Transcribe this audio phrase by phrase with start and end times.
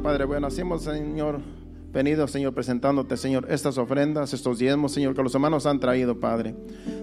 [0.00, 1.40] Padre bueno, hacemos, Señor,
[1.92, 6.54] venido, Señor, presentándote, Señor, estas ofrendas, estos diezmos, Señor, que los hermanos han traído, Padre.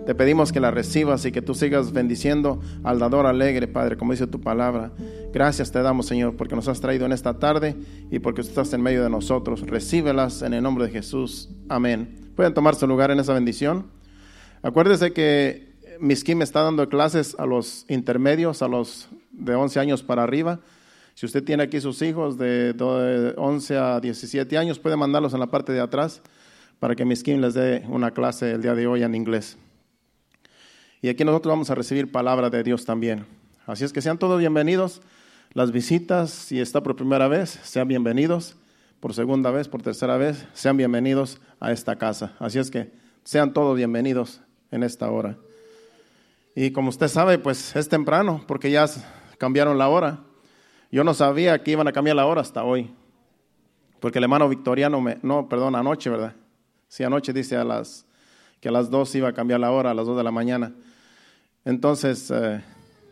[0.06, 4.14] Te pedimos que las recibas y que tú sigas bendiciendo al dador alegre, Padre, como
[4.14, 4.92] dice tu palabra.
[5.32, 7.76] Gracias te damos, Señor, porque nos has traído en esta tarde
[8.10, 9.62] y porque estás en medio de nosotros.
[9.62, 11.50] Recíbelas en el nombre de Jesús.
[11.68, 12.32] Amén.
[12.36, 13.86] Pueden tomar su lugar en esa bendición.
[14.64, 20.24] Acuérdese que Miskim está dando clases a los intermedios, a los de 11 años para
[20.24, 20.60] arriba.
[21.20, 22.74] Si usted tiene aquí sus hijos de
[23.36, 26.22] 11 a 17 años, puede mandarlos en la parte de atrás
[26.80, 29.58] para que Miskim les dé una clase el día de hoy en inglés.
[31.02, 33.26] Y aquí nosotros vamos a recibir palabra de Dios también.
[33.66, 35.02] Así es que sean todos bienvenidos.
[35.52, 38.56] Las visitas, si está por primera vez, sean bienvenidos.
[39.02, 42.34] Por segunda vez, por tercera vez, sean bienvenidos a esta casa.
[42.40, 42.94] Así es que
[43.26, 44.40] sean todos bienvenidos
[44.72, 45.36] en esta hora.
[46.56, 48.86] Y como usted sabe, pues es temprano, porque ya
[49.38, 50.24] cambiaron la hora.
[50.92, 52.94] Yo no sabía que iban a cambiar la hora hasta hoy.
[54.00, 56.34] Porque el hermano Victoriano me, no, perdón, anoche, ¿verdad?
[56.88, 58.06] Sí, anoche dice a las,
[58.60, 60.74] que a las dos iba a cambiar la hora, a las dos de la mañana.
[61.66, 62.64] Entonces, eh,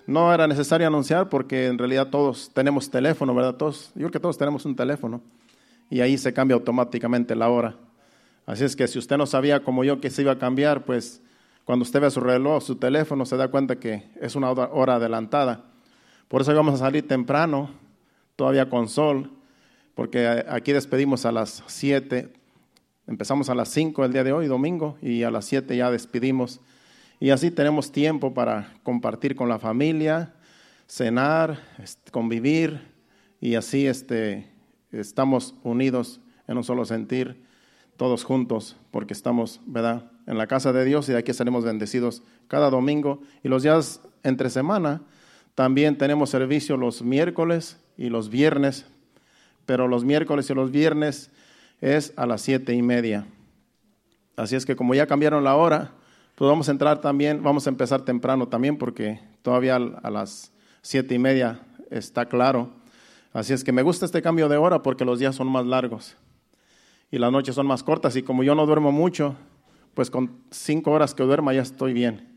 [0.08, 3.56] no era necesario anunciar porque en realidad todos tenemos teléfono, ¿verdad?
[3.56, 5.22] Todos, yo creo que todos tenemos un teléfono
[5.90, 7.76] y ahí se cambia automáticamente la hora.
[8.46, 11.22] Así es que si usted no sabía como yo que se iba a cambiar, pues
[11.66, 15.66] cuando usted ve su reloj, su teléfono, se da cuenta que es una hora adelantada.
[16.28, 17.70] Por eso íbamos a salir temprano,
[18.36, 19.32] todavía con sol,
[19.96, 22.34] porque aquí despedimos a las 7,
[23.08, 26.60] empezamos a las 5 el día de hoy, domingo, y a las 7 ya despedimos.
[27.20, 30.34] Y así tenemos tiempo para compartir con la familia,
[30.86, 31.60] cenar,
[32.12, 32.82] convivir,
[33.40, 34.50] y así este,
[34.92, 37.44] estamos unidos en un solo sentir,
[37.96, 42.22] todos juntos, porque estamos, ¿verdad?, en la casa de Dios y de aquí estaremos bendecidos
[42.50, 43.22] cada domingo.
[43.44, 45.02] Y los días entre semana,
[45.58, 48.86] también tenemos servicio los miércoles y los viernes,
[49.66, 51.32] pero los miércoles y los viernes
[51.82, 53.26] es a las siete y media.
[54.36, 55.94] Así es que como ya cambiaron la hora,
[56.36, 60.52] pues vamos a entrar también, vamos a empezar temprano también porque todavía a las
[60.84, 61.60] siete y media
[61.90, 62.70] está claro.
[63.34, 66.18] Así es que me gusta este cambio de hora porque los días son más largos
[67.10, 69.36] y las noches son más cortas y como yo no duermo mucho,
[69.96, 72.37] pues con cinco horas que duerma ya estoy bien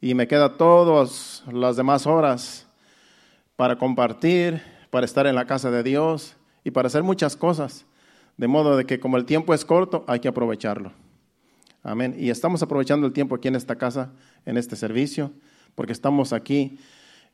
[0.00, 2.66] y me queda todas las demás horas
[3.56, 7.84] para compartir, para estar en la casa de Dios y para hacer muchas cosas.
[8.36, 10.92] De modo de que como el tiempo es corto, hay que aprovecharlo.
[11.82, 12.14] Amén.
[12.18, 14.12] Y estamos aprovechando el tiempo aquí en esta casa,
[14.46, 15.32] en este servicio,
[15.74, 16.78] porque estamos aquí,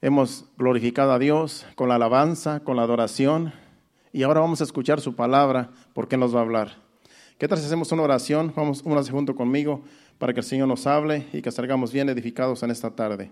[0.02, 3.52] hemos glorificado a Dios con la alabanza, con la adoración,
[4.12, 6.86] y ahora vamos a escuchar su palabra, porque nos va a hablar.
[7.38, 8.52] ¿Qué tal si hacemos una oración?
[8.56, 9.82] Vamos, una junto conmigo
[10.18, 13.30] para que el Señor nos hable y que salgamos bien edificados en esta tarde.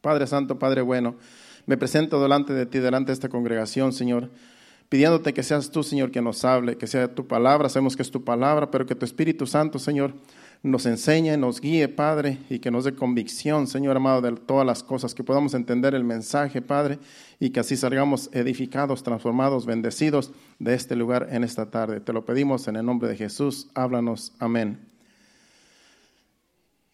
[0.00, 1.16] Padre Santo, Padre bueno,
[1.66, 4.30] me presento delante de ti, delante de esta congregación, Señor,
[4.88, 8.10] pidiéndote que seas tú, Señor, que nos hable, que sea tu palabra, sabemos que es
[8.10, 10.14] tu palabra, pero que tu Espíritu Santo, Señor,
[10.62, 14.82] nos enseñe, nos guíe, Padre, y que nos dé convicción, Señor amado, de todas las
[14.82, 16.98] cosas, que podamos entender el mensaje, Padre,
[17.38, 22.00] y que así salgamos edificados, transformados, bendecidos de este lugar en esta tarde.
[22.00, 23.68] Te lo pedimos en el nombre de Jesús.
[23.74, 24.32] Háblanos.
[24.38, 24.89] Amén.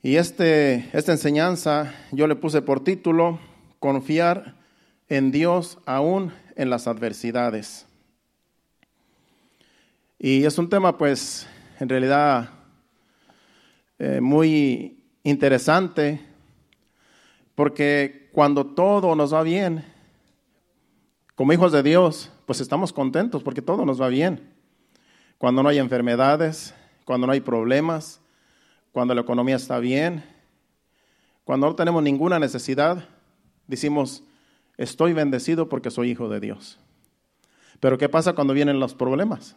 [0.06, 3.40] Y este, esta enseñanza yo le puse por título,
[3.80, 4.54] Confiar
[5.08, 7.88] en Dios aún en las adversidades.
[10.16, 11.48] Y es un tema pues
[11.80, 12.50] en realidad
[13.98, 16.20] eh, muy interesante
[17.56, 19.84] porque cuando todo nos va bien,
[21.34, 24.54] como hijos de Dios, pues estamos contentos porque todo nos va bien.
[25.36, 28.20] Cuando no hay enfermedades, cuando no hay problemas,
[28.96, 30.24] cuando la economía está bien,
[31.44, 33.06] cuando no tenemos ninguna necesidad,
[33.66, 34.22] decimos,
[34.78, 36.78] estoy bendecido porque soy hijo de Dios.
[37.78, 39.54] Pero ¿qué pasa cuando vienen los problemas?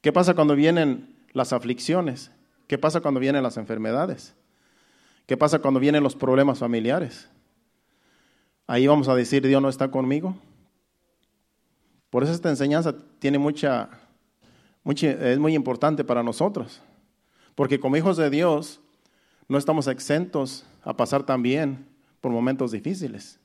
[0.00, 2.32] ¿Qué pasa cuando vienen las aflicciones?
[2.66, 4.34] ¿Qué pasa cuando vienen las enfermedades?
[5.26, 7.30] ¿Qué pasa cuando vienen los problemas familiares?
[8.66, 10.34] Ahí vamos a decir, Dios no está conmigo.
[12.10, 13.90] Por eso esta enseñanza tiene mucha,
[14.82, 16.82] mucha es muy importante para nosotros.
[17.60, 18.80] Porque como hijos de Dios
[19.46, 21.86] no estamos exentos a pasar también
[22.22, 23.38] por momentos difíciles.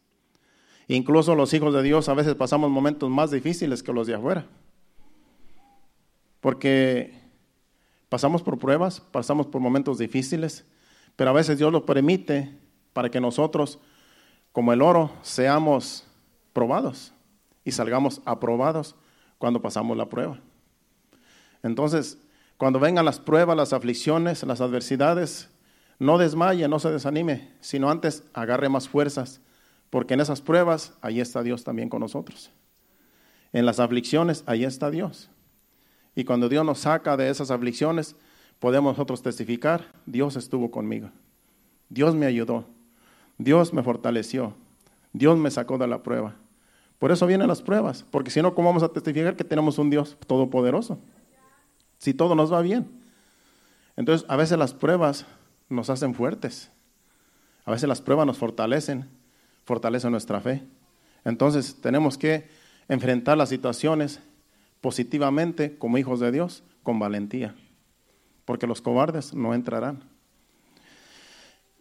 [0.88, 4.48] Incluso los hijos de Dios a veces pasamos momentos más difíciles que los de afuera.
[6.40, 7.14] Porque
[8.08, 10.66] pasamos por pruebas, pasamos por momentos difíciles,
[11.18, 12.58] pero a veces Dios lo permite
[12.94, 13.80] para que nosotros,
[14.54, 16.08] como el oro, seamos
[16.54, 17.12] probados
[17.66, 18.96] y salgamos aprobados
[19.40, 20.40] cuando pasamos la prueba.
[21.64, 22.18] Entonces,
[22.58, 25.50] cuando vengan las pruebas, las aflicciones, las adversidades,
[26.00, 29.42] no desmaye, no se desanime, sino antes agarre más fuerzas,
[29.92, 32.52] Porque en esas pruebas, ahí está Dios también con nosotros.
[33.54, 35.30] En las aflicciones, ahí está Dios.
[36.16, 38.16] Y cuando Dios nos saca de esas aflicciones,
[38.60, 41.12] podemos nosotros testificar, Dios estuvo conmigo.
[41.88, 42.66] Dios me ayudó.
[43.38, 44.54] Dios me fortaleció.
[45.14, 46.36] Dios me sacó de la prueba.
[47.00, 49.90] Por eso vienen las pruebas, porque si no, ¿cómo vamos a testificar que tenemos un
[49.90, 51.00] Dios todopoderoso?
[51.98, 52.88] Si todo nos va bien.
[53.96, 55.26] Entonces, a veces las pruebas
[55.70, 56.70] nos hacen fuertes.
[57.66, 59.10] A veces las pruebas nos fortalecen,
[59.64, 60.64] fortalecen nuestra fe.
[61.24, 62.48] Entonces, tenemos que
[62.88, 64.20] enfrentar las situaciones
[64.82, 67.56] positivamente como hijos de Dios, con valentía,
[68.46, 70.04] porque los cobardes no entrarán.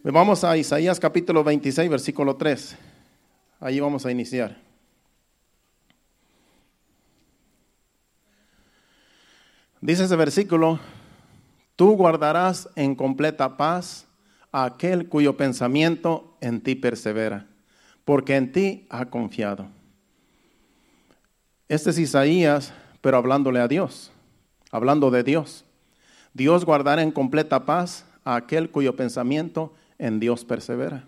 [0.02, 2.76] Vamos a Isaías capítulo 26, versículo 3.
[3.60, 4.63] Ahí vamos a iniciar.
[9.84, 10.80] Dice ese versículo,
[11.76, 14.06] tú guardarás en completa paz
[14.50, 17.48] a aquel cuyo pensamiento en ti persevera,
[18.06, 19.66] porque en ti ha confiado.
[21.68, 22.72] Este es Isaías,
[23.02, 24.10] pero hablándole a Dios,
[24.70, 25.66] hablando de Dios.
[26.32, 31.04] Dios guardará en completa paz a aquel cuyo pensamiento en Dios persevera.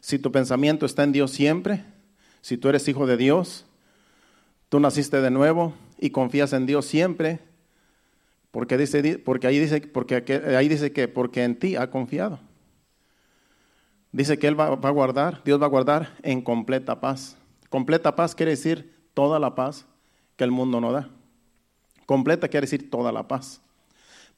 [0.00, 1.84] Si tu pensamiento está en Dios siempre,
[2.40, 3.64] si tú eres hijo de Dios,
[4.70, 7.38] tú naciste de nuevo y confías en Dios siempre,
[8.56, 12.40] porque, dice, porque, ahí, dice, porque ahí dice que porque en ti ha confiado.
[14.12, 17.36] Dice que Él va, a guardar, Dios va a guardar en completa paz.
[17.68, 19.84] Completa paz quiere decir toda la paz
[20.36, 21.10] que el mundo no da.
[22.06, 23.60] Completa quiere decir toda la paz.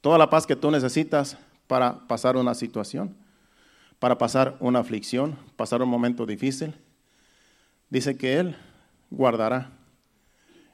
[0.01, 3.15] Toda la paz que tú necesitas para pasar una situación,
[3.99, 6.75] para pasar una aflicción, pasar un momento difícil.
[7.89, 8.57] Dice que Él
[9.09, 9.71] guardará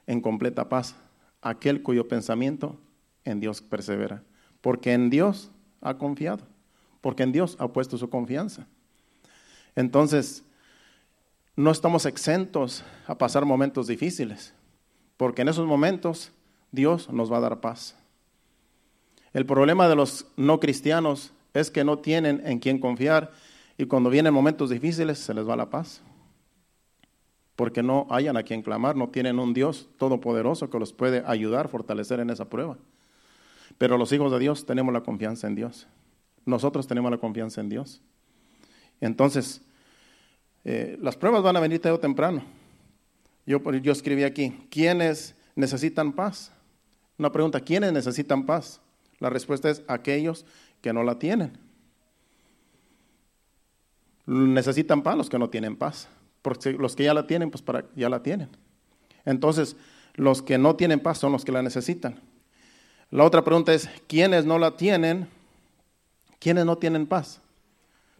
[0.08, 0.96] en completa paz
[1.42, 2.80] aquel cuyo pensamiento
[3.26, 4.22] en Dios persevera,
[4.60, 5.50] porque en Dios
[5.80, 6.44] ha confiado,
[7.00, 8.66] porque en Dios ha puesto su confianza.
[9.74, 10.42] Entonces,
[11.54, 14.54] no estamos exentos a pasar momentos difíciles,
[15.16, 16.32] porque en esos momentos
[16.72, 17.96] Dios nos va a dar paz.
[19.32, 23.32] El problema de los no cristianos es que no tienen en quién confiar
[23.78, 26.02] y cuando vienen momentos difíciles se les va la paz.
[27.54, 31.68] Porque no hayan a quien clamar, no tienen un Dios todopoderoso que los puede ayudar,
[31.68, 32.76] fortalecer en esa prueba.
[33.78, 35.86] Pero los hijos de Dios tenemos la confianza en Dios.
[36.44, 38.00] Nosotros tenemos la confianza en Dios.
[39.00, 39.60] Entonces,
[40.64, 42.42] eh, las pruebas van a venir tarde o temprano.
[43.44, 46.52] Yo, yo escribí aquí, ¿quiénes necesitan paz?
[47.18, 48.80] Una pregunta, ¿quiénes necesitan paz?
[49.18, 50.44] La respuesta es aquellos
[50.80, 51.58] que no la tienen.
[54.26, 56.08] Necesitan paz los que no tienen paz.
[56.42, 58.48] Porque los que ya la tienen, pues para, ya la tienen.
[59.24, 59.76] Entonces,
[60.14, 62.20] los que no tienen paz son los que la necesitan.
[63.10, 65.28] La otra pregunta es, ¿quiénes no la tienen?
[66.40, 67.40] ¿Quiénes no tienen paz?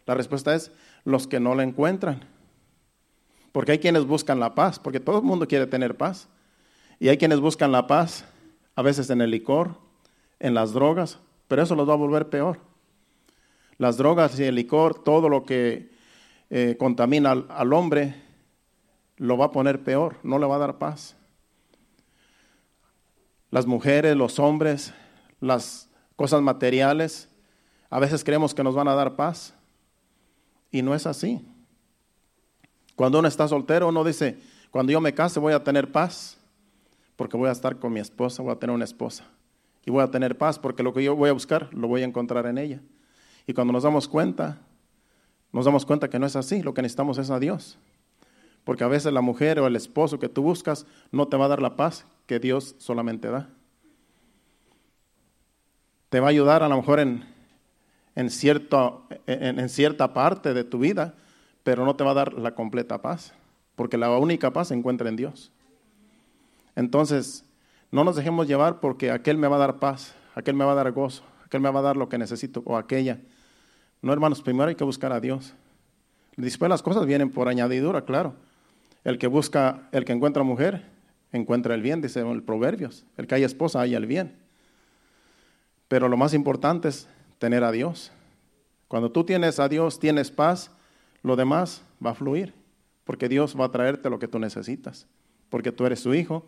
[0.07, 0.71] La respuesta es,
[1.05, 2.25] los que no la encuentran.
[3.50, 6.28] Porque hay quienes buscan la paz, porque todo el mundo quiere tener paz.
[7.00, 8.25] Y hay quienes buscan la paz,
[8.76, 9.76] a veces en el licor,
[10.38, 12.61] en las drogas, pero eso los va a volver peor.
[13.78, 15.90] Las drogas y el licor, todo lo que
[16.49, 18.14] eh, contamina al hombre,
[19.16, 21.16] lo va a poner peor, no le va a dar paz
[23.50, 24.93] las mujeres, los hombres,
[25.41, 27.29] las cosas materiales,
[27.91, 29.55] a veces creemos que nos van a dar paz
[30.71, 31.47] y no es así.
[32.97, 34.38] Cuando uno está soltero, uno dice,
[34.71, 36.38] cuando yo me case voy a tener paz,
[37.17, 39.25] porque voy a estar con mi esposa, voy a tener una esposa.
[39.85, 42.05] Y voy a tener paz porque lo que yo voy a buscar lo voy a
[42.05, 42.81] encontrar en ella.
[43.47, 44.59] Y cuando nos damos cuenta,
[45.53, 47.79] nos damos cuenta que no es así, lo que necesitamos es a Dios.
[48.66, 51.49] Porque a veces la mujer o el esposo que tú buscas no te va a
[51.49, 53.49] dar la paz que Dios solamente da.
[56.08, 57.25] Te va a ayudar a lo mejor en,
[58.16, 61.14] en, en, cierta parte de tu vida,
[61.62, 63.32] pero no te va a dar la completa paz,
[63.76, 65.52] porque la única paz se encuentra en Dios.
[66.75, 67.44] Entonces,
[67.92, 70.75] no nos dejemos llevar porque aquel me va a dar paz, aquel me va a
[70.76, 73.20] dar gozo, aquel me va a dar lo que necesito o aquella.
[74.02, 75.54] No, hermanos, primero hay que buscar a Dios.
[76.37, 78.35] Después las cosas vienen por añadidura, claro.
[79.06, 80.82] El que busca, el que encuentra mujer,
[81.30, 83.04] encuentra el bien, dice el Proverbios.
[83.16, 84.34] El que haya esposa, haya el bien.
[85.86, 87.06] Pero lo más importante es
[87.38, 88.10] tener a Dios.
[88.88, 90.72] Cuando tú tienes a Dios, tienes paz,
[91.22, 92.52] lo demás va a fluir,
[93.04, 95.06] porque Dios va a traerte lo que tú necesitas,
[95.50, 96.44] porque tú eres su hijo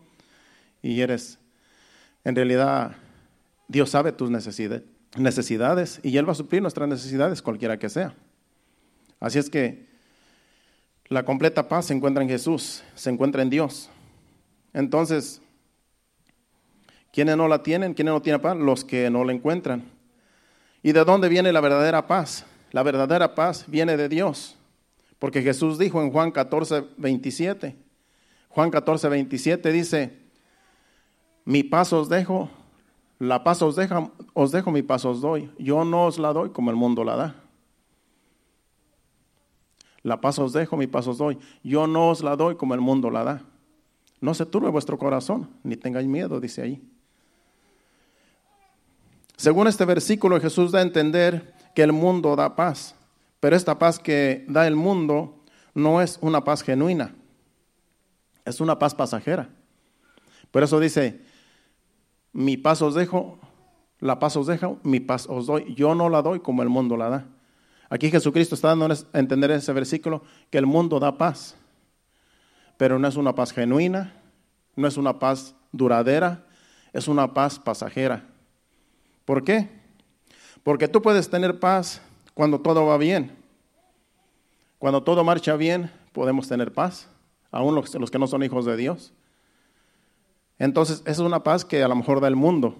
[0.81, 1.39] y eres,
[2.25, 2.97] en realidad,
[3.69, 8.13] Dios sabe tus necesidades y Él va a suplir nuestras necesidades, cualquiera que sea.
[9.21, 9.87] Así es que
[11.09, 13.89] la completa paz se encuentra en Jesús, se encuentra en Dios.
[14.73, 15.41] Entonces,
[17.11, 17.95] ¿quiénes no la tienen?
[17.95, 18.55] ¿Quiénes no tienen paz?
[18.55, 19.83] Los que no la encuentran.
[20.83, 22.45] ¿Y de dónde viene la verdadera paz?
[22.71, 24.55] La verdadera paz viene de Dios.
[25.17, 27.75] Porque Jesús dijo en Juan 14, 27,
[28.49, 30.17] Juan 14, 27 dice,
[31.43, 32.49] mi paz os dejo,
[33.17, 33.75] la paz os,
[34.33, 35.51] os dejo, mi paz os doy.
[35.57, 37.35] Yo no os la doy como el mundo la da.
[40.03, 41.37] La paz os dejo, mi paz os doy.
[41.63, 43.41] Yo no os la doy como el mundo la da.
[44.21, 46.81] No se turbe vuestro corazón, ni tengáis miedo, dice ahí.
[49.37, 52.95] Según este versículo, Jesús da a entender que el mundo da paz,
[53.39, 55.39] pero esta paz que da el mundo
[55.73, 57.15] no es una paz genuina,
[58.43, 59.49] es una paz pasajera.
[60.51, 61.21] Por eso dice,
[62.33, 63.39] mi paz os dejo,
[63.99, 65.73] la paz os dejo, mi paz os doy.
[65.75, 67.25] Yo no la doy como el mundo la da.
[67.89, 71.55] Aquí Jesucristo está dando a entender ese versículo que el mundo da paz,
[72.77, 74.13] pero no es una paz genuina,
[74.75, 76.45] no es una paz duradera,
[76.93, 78.25] es una paz pasajera.
[79.25, 79.69] ¿Por qué?
[80.63, 82.01] Porque tú puedes tener paz
[82.33, 83.37] cuando todo va bien.
[84.77, 87.09] Cuando todo marcha bien, podemos tener paz,
[87.51, 89.13] aún los, que no son hijos de Dios.
[90.57, 92.77] Entonces, es una paz que a lo mejor da el mundo,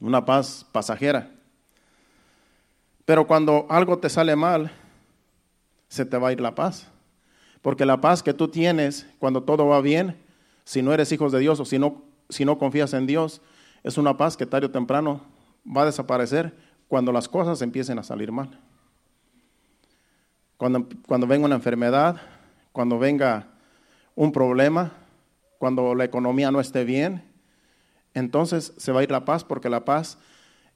[0.00, 1.30] una paz pasajera.
[3.04, 4.70] Pero cuando algo te sale mal,
[5.88, 6.88] se te va a ir la paz.
[7.60, 10.16] Porque la paz que tú tienes cuando todo va bien,
[10.64, 13.40] si no eres hijos de Dios o si no, si no confías en Dios,
[13.82, 15.22] es una paz que tarde o temprano
[15.64, 16.54] va a desaparecer
[16.88, 18.58] cuando las cosas empiecen a salir mal.
[20.56, 22.20] Cuando, cuando venga una enfermedad,
[22.72, 23.48] cuando venga
[24.14, 24.92] un problema,
[25.58, 27.24] cuando la economía no esté bien,
[28.14, 30.18] entonces se va a ir la paz porque la paz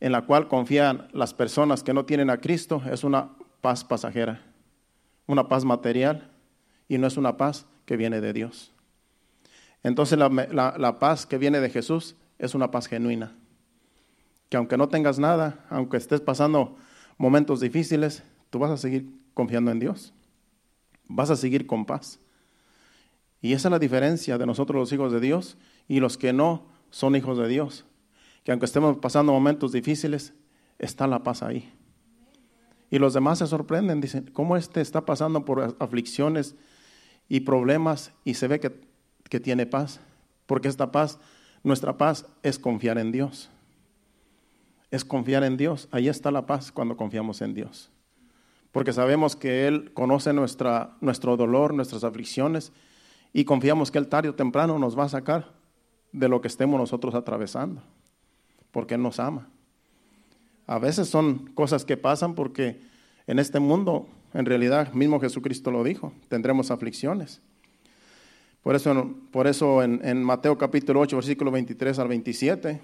[0.01, 4.43] en la cual confían las personas que no tienen a Cristo es una paz pasajera,
[5.27, 6.31] una paz material
[6.89, 8.73] y no es una paz que viene de Dios.
[9.83, 13.37] Entonces la, la paz que viene de Jesús es una paz genuina.
[14.49, 16.77] Que aunque no tengas nada, aunque estés pasando
[17.19, 20.13] momentos difíciles, tú vas a seguir confiando en Dios.
[21.09, 22.19] Vas a seguir con paz.
[23.41, 25.57] Y esa es la diferencia de nosotros los hijos de Dios
[25.89, 27.85] y los que no son hijos de Dios.
[28.47, 30.33] Que aunque estemos pasando momentos difíciles,
[30.79, 31.75] está la paz ahí.
[32.91, 36.55] Y los demás se sorprenden, dicen, ¿cómo este está pasando por aflicciones
[37.29, 38.81] y problemas y se ve que,
[39.29, 39.99] que tiene paz?
[40.47, 41.19] Porque esta paz
[41.65, 43.51] nuestra paz es confiar en Dios.
[44.93, 45.89] Es confiar en Dios.
[45.91, 47.91] Ahí está la paz cuando confiamos en Dios.
[48.71, 52.73] Porque sabemos que Él conoce nuestra, nuestro dolor, nuestras aflicciones,
[53.33, 55.55] y confiamos que Él tarde o temprano nos va a sacar
[56.13, 57.83] de lo que estemos nosotros atravesando,
[58.77, 59.49] porque Él nos ama.
[60.67, 62.79] A veces son cosas que pasan porque
[63.27, 67.41] en este mundo, en realidad, mismo Jesucristo lo dijo, tendremos aflicciones.
[68.63, 72.81] Por eso, por eso en, Mateo capítulo 8, versículo 23 al 27,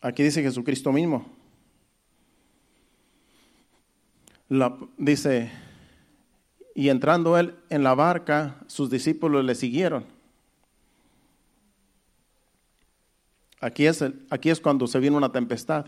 [0.00, 1.26] aquí dice Jesucristo mismo.
[4.96, 5.50] dice,
[6.72, 10.13] y entrando él en la barca, sus discípulos le siguieron.
[13.60, 15.86] Aquí es, aquí es cuando se vino una tempestad.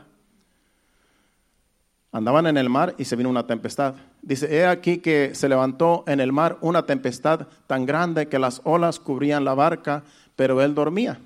[2.12, 3.94] Andaban en el mar y se vino una tempestad.
[4.23, 8.62] Dice, he aquí que se levantó en el mar una tempestad tan grande que las
[8.64, 10.02] olas cubrían la barca,
[10.35, 11.20] pero él dormía.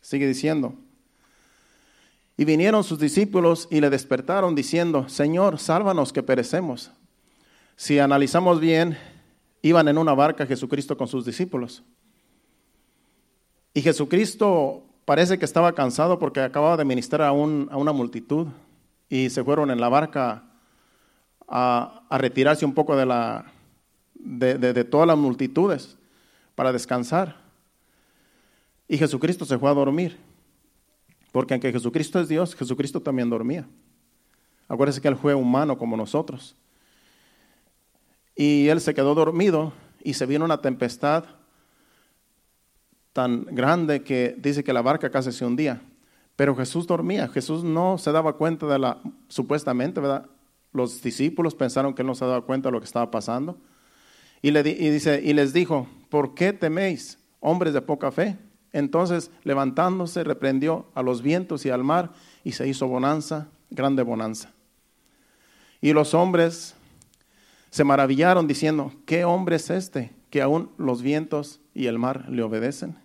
[0.00, 0.74] Sigue diciendo.
[2.36, 6.90] Y vinieron sus discípulos y le despertaron diciendo, Señor, sálvanos que perecemos.
[7.76, 8.98] Si analizamos bien,
[9.62, 11.84] iban en una barca Jesucristo con sus discípulos.
[13.72, 18.48] Y Jesucristo parece que estaba cansado porque acababa de ministrar a, una multitud
[19.08, 20.44] y se fueron en la barca
[21.48, 23.42] a, retirarse un poco de,
[24.14, 25.96] de, todas las multitudes
[26.54, 27.36] para descansar.
[28.88, 30.18] Y Jesucristo se fue a dormir.
[31.32, 33.66] Porque aunque Jesucristo es Dios, Jesucristo también dormía.
[34.68, 36.54] Acuérdense que Él fue humano como nosotros.
[38.36, 41.24] Y Él se quedó dormido y se vino una tempestad
[43.14, 45.80] tan grande que dice que la barca casi se hundía.
[46.36, 50.26] Pero Jesús dormía, Jesús no se daba cuenta de la, supuestamente, ¿verdad?
[50.72, 53.56] Los discípulos pensaron que él no se daba cuenta de lo que estaba pasando.
[54.42, 58.36] Y, le, dice, y les dijo, ¿por qué teméis, hombres de poca fe?
[58.72, 62.10] Entonces, levantándose, reprendió a los vientos y al mar
[62.42, 64.50] y se hizo bonanza, grande bonanza.
[65.80, 66.74] Y los hombres
[67.70, 72.42] se maravillaron diciendo, ¿qué hombre es este que aún los vientos y el mar le
[72.42, 72.96] obedecen?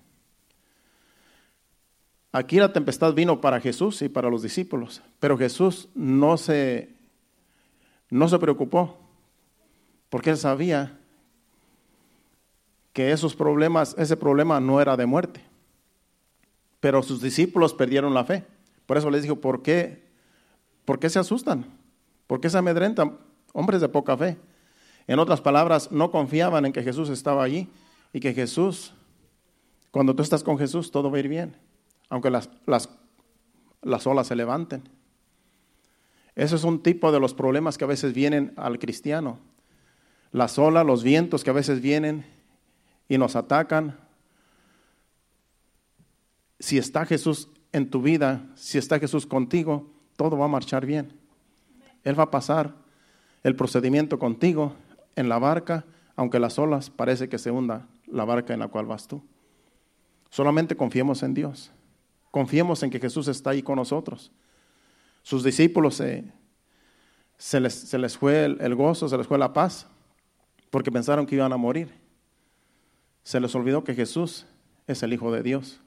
[2.31, 6.89] Aquí la tempestad vino para Jesús y para los discípulos, pero Jesús no se,
[8.09, 8.98] no se preocupó,
[10.09, 10.98] porque él sabía
[12.93, 15.45] que esos problemas, ese problema no era de muerte.
[16.79, 18.43] Pero sus discípulos perdieron la fe.
[18.88, 20.03] Por eso les dijo, ¿por qué,
[20.83, 21.67] ¿por qué se asustan?
[22.25, 23.19] ¿Por qué se amedrentan?
[23.53, 24.36] hombres de poca fe.
[25.10, 27.68] En otras palabras, no confiaban en que Jesús estaba allí
[28.13, 28.94] y que Jesús,
[29.89, 31.58] cuando tú estás con Jesús, todo va a ir bien,
[32.10, 32.89] aunque las, las,
[33.82, 34.88] las olas se levanten.
[36.36, 39.39] Ese es un tipo de los problemas que a veces vienen al cristiano.
[40.32, 42.24] Las olas, los vientos que a veces vienen
[43.08, 43.98] y nos atacan.
[46.60, 51.13] Si está Jesús en tu vida, si está Jesús contigo, todo va a marchar bien.
[52.04, 52.75] Él va a pasar
[53.42, 54.75] el procedimiento contigo
[55.19, 55.85] en la barca,
[56.15, 59.21] aunque las olas parece que se hunda la barca en la cual vas tú.
[60.29, 61.71] Solamente confiemos en Dios.
[62.31, 64.31] Confiemos en que Jesús está ahí con nosotros.
[65.23, 66.31] Sus discípulos se,
[67.38, 69.88] se, les, fue el gozo, se les fue la paz,
[70.69, 71.89] porque pensaron que iban a morir.
[73.23, 74.45] Se les olvidó que Jesús
[74.88, 75.82] es el Hijo de Dios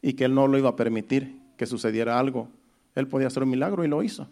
[0.00, 2.48] y que Él no lo iba a permitir que sucediera algo.
[2.94, 4.28] Él podía hacer un milagro y lo hizo.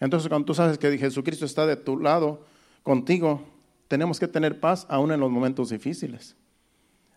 [0.00, 2.44] Entonces, cuando tú sabes que Jesucristo está de tu lado,
[2.88, 3.42] contigo,
[3.86, 6.34] tenemos que tener paz aún en los momentos difíciles,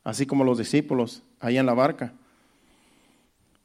[0.04, 2.12] así como los discípulos ahí en la barca.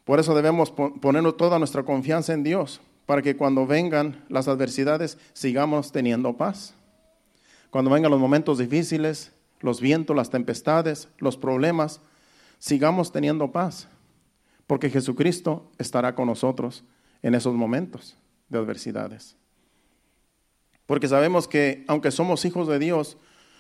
[0.05, 5.19] Por eso debemos poner toda nuestra confianza en Dios, para que cuando vengan las adversidades
[5.33, 6.75] sigamos teniendo paz.
[7.71, 12.01] Cuando vengan los momentos difíciles, los vientos, las tempestades, los problemas,
[12.61, 13.89] sigamos teniendo paz,
[14.69, 16.85] porque Jesucristo estará con nosotros
[17.23, 18.17] en esos momentos
[18.49, 19.35] de adversidades.
[20.87, 23.17] Porque sabemos que aunque somos hijos de Dios,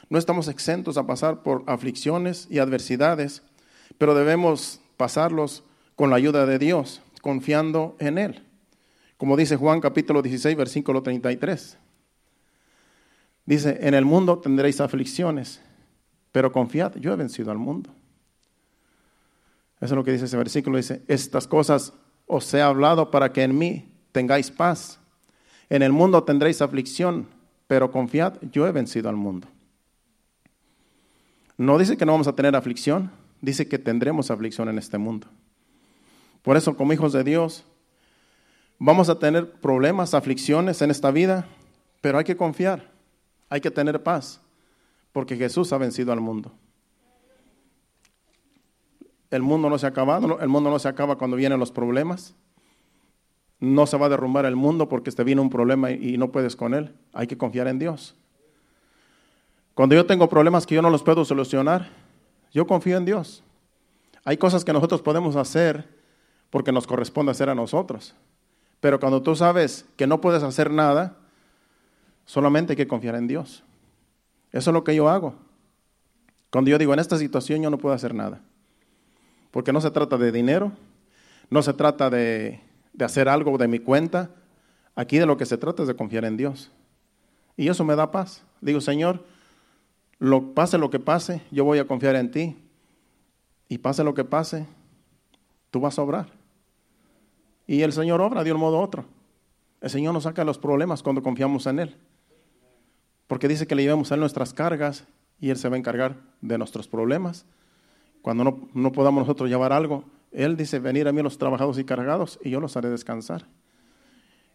[0.09, 3.43] no estamos exentos a pasar por aflicciones y adversidades,
[3.99, 5.65] pero debemos pasarlos
[5.97, 8.45] con la ayuda de Dios, confiando en Él.
[9.17, 11.79] Como dice Juan capítulo 16, versículo 33.
[13.47, 15.62] Dice, en el mundo tendréis aflicciones,
[16.33, 17.91] pero confiad, yo he vencido al mundo.
[19.81, 20.77] Eso es lo que dice ese versículo.
[20.77, 21.93] Dice, estas cosas
[22.27, 24.99] os he hablado para que en mí tengáis paz.
[25.68, 27.26] En el mundo tendréis aflicción,
[27.66, 29.48] pero confiad, yo he vencido al mundo.
[31.57, 35.26] No dice que no vamos a tener aflicción, dice que tendremos aflicción en este mundo.
[36.42, 37.64] Por eso, como hijos de Dios,
[38.79, 41.46] vamos a tener problemas, aflicciones en esta vida,
[42.00, 42.88] pero hay que confiar,
[43.48, 44.40] hay que tener paz,
[45.12, 46.52] porque Jesús ha vencido al mundo.
[49.31, 52.35] El mundo no se ha acabado, el mundo no se acaba cuando vienen los problemas.
[53.59, 56.57] No se va a derrumbar el mundo porque te viene un problema y no puedes
[56.57, 56.95] con él.
[57.12, 58.14] Hay que confiar en Dios.
[59.75, 61.90] Cuando yo tengo problemas que yo no los puedo solucionar,
[62.53, 63.42] yo confío en Dios.
[64.25, 65.88] Hay cosas que nosotros podemos hacer
[66.51, 68.14] porque nos corresponde hacer a nosotros.
[68.81, 71.16] Pero cuando tú sabes que no puedes hacer nada,
[72.25, 73.62] solamente hay que confiar en Dios.
[74.53, 75.35] Eso es lo que yo hago.
[76.51, 78.40] Cuando yo digo, en esta situación yo no puedo hacer nada.
[79.51, 80.73] Porque no se trata de dinero,
[81.51, 82.61] no se trata de,
[83.05, 84.31] hacer algo de mi cuenta.
[84.95, 86.71] Aquí de lo que se trata es de confiar en Dios.
[87.57, 88.43] Y eso me da paz.
[88.61, 89.25] Digo, Señor,
[90.19, 92.57] lo, pase lo que pase, yo voy a confiar en ti.
[93.69, 94.67] Y pase lo que pase,
[95.71, 96.29] tú vas a obrar.
[97.67, 99.05] Y el Señor obra de un modo u otro.
[99.81, 101.97] El Señor nos saca los problemas cuando confiamos en Él.
[103.27, 105.07] Porque dice que le llevamos a Él nuestras cargas
[105.41, 107.45] y Él se va a encargar de nuestros problemas.
[108.23, 110.05] Cuando no, podamos nosotros llevar algo,
[110.37, 113.46] Él dice, venir a mí los trabajados y cargados y yo los haré descansar.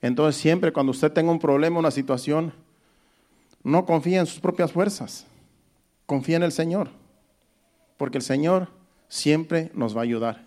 [0.01, 2.53] Entonces siempre cuando usted tenga un problema, una situación,
[3.63, 5.27] no confíe en sus propias fuerzas,
[6.05, 6.89] confía en el Señor,
[7.97, 8.69] porque el Señor
[9.07, 10.45] siempre nos va a ayudar,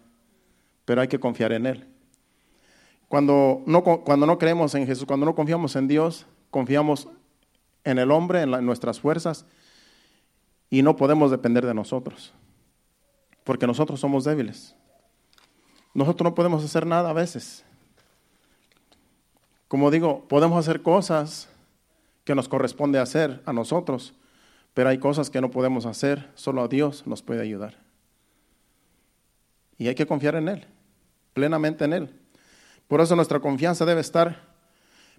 [0.84, 1.86] pero hay que confiar en Él.
[3.08, 7.08] Cuando no, cuando no creemos en Jesús, cuando no confiamos en Dios, confiamos
[7.84, 9.46] en el hombre, en nuestras fuerzas,
[10.70, 12.32] y no podemos depender de nosotros
[13.44, 14.74] porque nosotros somos débiles.
[15.94, 17.64] Nosotros no podemos hacer nada a veces.
[19.68, 21.48] Como digo, podemos hacer cosas
[22.24, 24.14] que nos corresponde hacer a nosotros,
[24.72, 27.78] pero hay cosas que no podemos hacer, solo a Dios nos puede ayudar.
[29.78, 30.66] Y hay que confiar en Él,
[31.32, 32.20] plenamente en Él.
[32.88, 34.42] Por eso nuestra confianza debe estar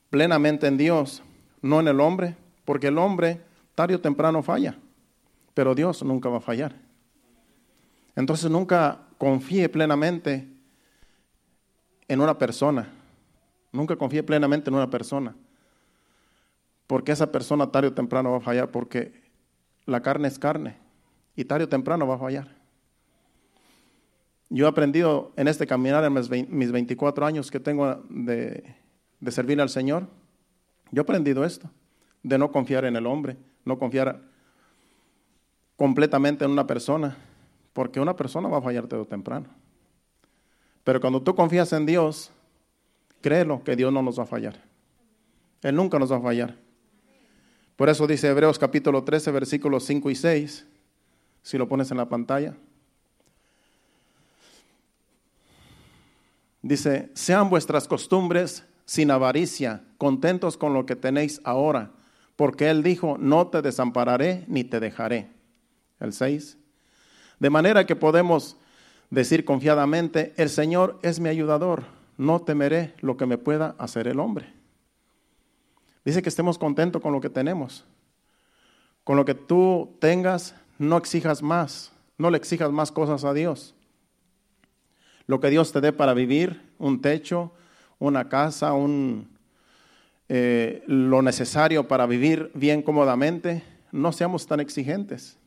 [0.10, 1.24] plenamente en Dios,
[1.62, 3.42] no en el hombre, porque el hombre
[3.76, 4.78] tarde o temprano falla,
[5.54, 6.76] pero Dios nunca va a fallar.
[8.16, 10.55] Entonces nunca confíe plenamente
[12.08, 12.92] en una persona.
[13.72, 15.36] Nunca confíe plenamente en una persona.
[16.88, 19.24] Porque esa persona tarde o temprano va a fallar, porque
[19.86, 20.78] la carne es carne
[21.36, 22.56] y tarde o temprano va a fallar.
[24.50, 26.14] Yo he aprendido en este caminar, en
[26.50, 28.76] mis 24 años que tengo de,
[29.20, 30.08] de servir al Señor,
[30.92, 31.70] yo he aprendido esto,
[32.22, 34.22] de no confiar en el hombre, no confiar
[35.76, 37.18] completamente en una persona,
[37.74, 39.48] porque una persona va a fallar tarde o temprano.
[40.86, 42.32] Pero cuando tú confías en Dios,
[43.20, 44.62] créelo que Dios no nos va a fallar.
[45.64, 46.56] Él nunca nos va a fallar.
[47.76, 50.68] Por eso dice Hebreos capítulo 13, versículos 5 y 6,
[51.42, 52.56] si lo pones en la pantalla.
[56.62, 61.94] Dice, sean vuestras costumbres sin avaricia, contentos con lo que tenéis ahora,
[62.36, 65.32] porque Él dijo, no te desampararé ni te dejaré.
[66.00, 66.60] El 6.
[67.40, 68.58] De manera que podemos
[69.10, 71.86] decir confiadamente, el Señor es mi ayudador,
[72.18, 74.54] no temeré lo que me pueda hacer el hombre.
[76.04, 77.84] Dice que estemos contentos con lo que tenemos.
[79.04, 83.76] Con lo que tú tengas, no exijas más, no le exijas más cosas a Dios.
[85.28, 87.52] Lo que Dios te dé para vivir, un techo,
[88.00, 89.28] una casa, un,
[90.30, 95.38] eh, lo necesario para vivir bien cómodamente, no seamos tan exigentes.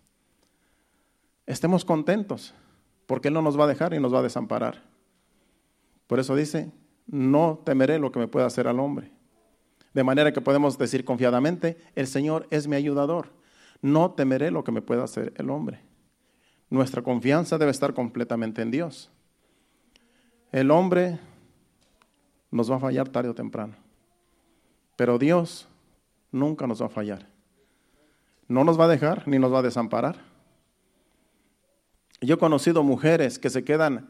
[1.47, 2.55] Estemos contentos,
[3.09, 4.83] porque Él no nos va a dejar y nos va a desamparar.
[6.07, 6.71] Por eso dice,
[7.07, 9.11] no temeré lo que me pueda hacer al hombre.
[9.95, 13.31] De manera que podemos decir confiadamente, el Señor es mi ayudador.
[13.81, 15.81] No temeré lo que me pueda hacer el hombre.
[16.69, 19.11] Nuestra confianza debe estar completamente en Dios.
[20.53, 21.19] El hombre
[22.51, 23.75] nos va a fallar tarde o temprano,
[24.97, 25.67] pero Dios
[26.31, 27.27] nunca nos va a fallar.
[28.49, 30.29] No nos va a dejar ni nos va a desamparar.
[32.21, 34.09] Yo he conocido mujeres que se quedan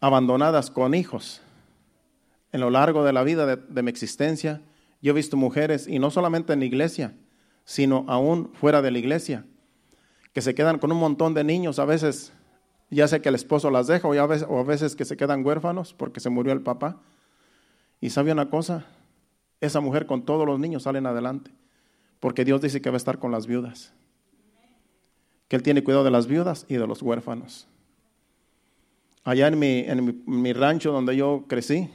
[0.00, 1.40] abandonadas con hijos.
[2.52, 4.60] En lo largo de la vida de, mi existencia,
[5.00, 7.14] yo he visto mujeres, y no solamente en la iglesia,
[7.64, 9.46] sino aún fuera de la iglesia,
[10.32, 12.32] que se quedan con un montón de niños, a veces
[12.90, 15.46] ya sé que el esposo las deja, o, a veces, a veces que se quedan
[15.46, 17.00] huérfanos porque se murió el papá.
[18.00, 18.84] Y sabe una cosa,
[19.60, 21.52] esa mujer con todos los niños salen adelante,
[22.20, 23.94] porque Dios dice que va a estar con las viudas,
[25.52, 27.68] que Él tiene cuidado de las viudas y de los huérfanos
[29.22, 31.90] allá en mi, en mi, rancho donde yo crecí,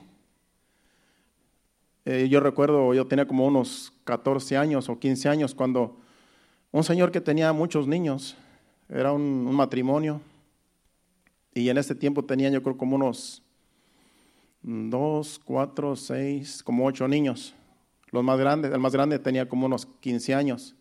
[2.06, 5.98] eh, yo recuerdo, yo tenía como unos 14 años o 15 años cuando
[6.72, 8.38] un señor que tenía muchos niños,
[8.90, 10.22] era un, matrimonio,
[11.56, 13.42] y en ese tiempo tenía yo creo como unos
[14.62, 17.56] dos, cuatro, seis, como ocho niños.
[18.12, 20.76] Los más grandes, el más grande tenía como unos 15 años.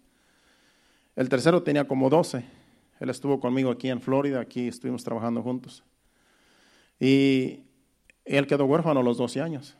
[1.16, 2.44] El tercero tenía como 12.
[3.00, 5.82] Él estuvo conmigo aquí en Florida, aquí estuvimos trabajando juntos.
[6.98, 7.60] Y
[8.24, 9.76] él quedó huérfano a los 12 años.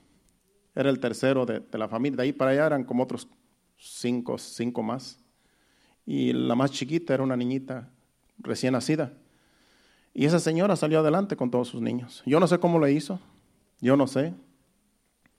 [0.74, 2.18] Era el tercero de, la familia.
[2.18, 3.28] De ahí para allá eran como otros
[3.78, 5.18] cinco, cinco más.
[6.04, 7.90] Y la más chiquita era una niñita
[8.38, 9.12] recién nacida.
[10.12, 12.22] Y esa señora salió adelante con todos sus niños.
[12.26, 13.20] Yo no sé cómo lo hizo,
[13.80, 14.34] yo no sé,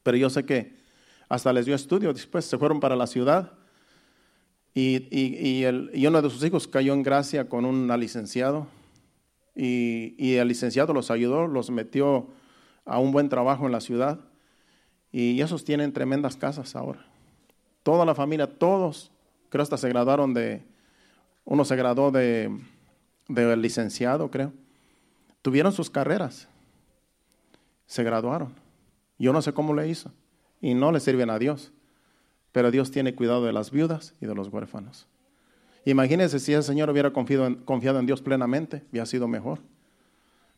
[0.03, 0.75] pero yo sé que
[1.29, 2.13] hasta les dio estudio.
[2.13, 3.53] Después se fueron para la ciudad
[4.79, 8.67] y, y, el, y uno de sus hijos cayó en gracia con un licenciado
[9.55, 12.27] y, el licenciado los ayudó, los metió
[12.85, 14.19] a un buen trabajo en la ciudad
[15.11, 17.03] y esos tienen tremendas casas ahora.
[17.81, 19.11] Toda la familia, todos,
[19.49, 20.63] creo hasta se graduaron de,
[21.43, 22.55] uno se graduó de,
[23.29, 24.53] de licenciado, creo.
[25.41, 26.47] Tuvieron sus carreras,
[27.87, 28.53] se graduaron.
[29.17, 30.11] Yo no sé cómo le hizo
[30.61, 31.73] y no le sirven a Dios,
[32.57, 35.05] pero Dios tiene cuidado de las viudas y de los huérfanos.
[35.85, 39.59] Imagínense si el Señor hubiera confiado en, Dios plenamente, hubiera sido mejor.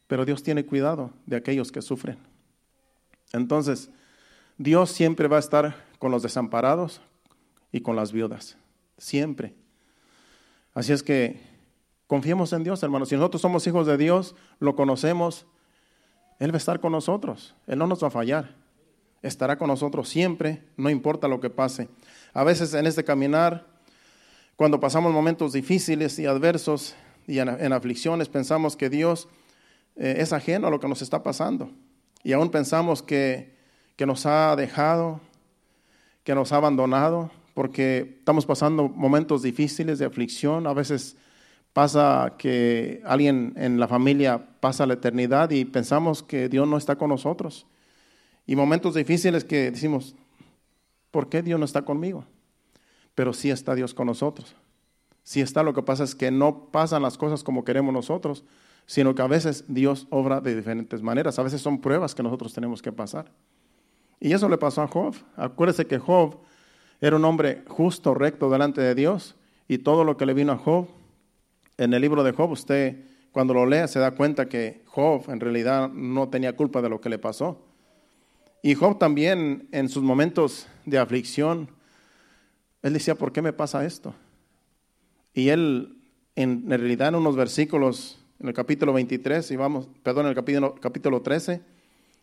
[0.07, 2.17] Pero Dios tiene cuidado de aquellos que sufren.
[3.33, 3.89] Entonces,
[4.57, 7.01] Dios siempre va a estar con los desamparados
[7.69, 8.55] y con las viudas.
[8.97, 9.53] Siempre.
[10.73, 11.41] Así es que
[12.07, 13.09] confiemos en Dios, hermanos.
[13.09, 15.45] Si nosotros somos hijos de Dios, lo conocemos,
[16.39, 17.55] Él va a estar con nosotros.
[17.67, 18.55] Él no nos va a fallar.
[19.21, 21.89] Estará con nosotros siempre, no importa lo que pase.
[22.34, 23.65] A veces en este caminar
[24.60, 26.93] cuando pasamos momentos difíciles y adversos
[27.27, 29.29] y en, aflicciones, pensamos que Dios
[29.95, 31.71] eh, es ajeno a lo que nos está pasando.
[32.23, 33.55] Y aún pensamos que,
[33.95, 35.21] que nos ha dejado,
[36.25, 40.67] que nos ha abandonado, porque estamos pasando momentos difíciles de aflicción.
[40.67, 41.15] A veces
[41.71, 46.97] pasa que alguien en la familia pasa la eternidad y pensamos que Dios no está
[46.97, 47.65] con nosotros.
[48.49, 50.15] Y momentos difíciles que decimos,
[51.12, 52.25] ¿por qué Dios no está conmigo?
[53.19, 54.55] pero sí está Dios con nosotros.
[55.23, 58.45] Sí está, lo que pasa es que no pasan las cosas como queremos nosotros,
[58.85, 61.38] sino que a veces Dios obra de diferentes maneras.
[61.38, 63.29] A veces son pruebas que nosotros tenemos que pasar.
[64.21, 65.15] Y eso le pasó a Job.
[65.35, 66.38] Acuérdese que Job
[67.01, 69.35] era un hombre justo, recto delante de Dios,
[69.67, 70.88] y todo lo que le vino a Job,
[71.75, 75.41] en el libro de Job, usted cuando lo lea se da cuenta que Job en
[75.41, 77.68] realidad no tenía culpa de lo que le pasó.
[78.62, 81.69] Y Job también en sus momentos de aflicción,
[82.82, 84.13] él decía, ¿por qué me pasa esto?
[85.34, 85.98] Y él,
[86.36, 90.76] en, realidad, en unos versículos, en el capítulo 23, y vamos, perdón, en el capítulo,
[90.76, 91.62] capítulo 13,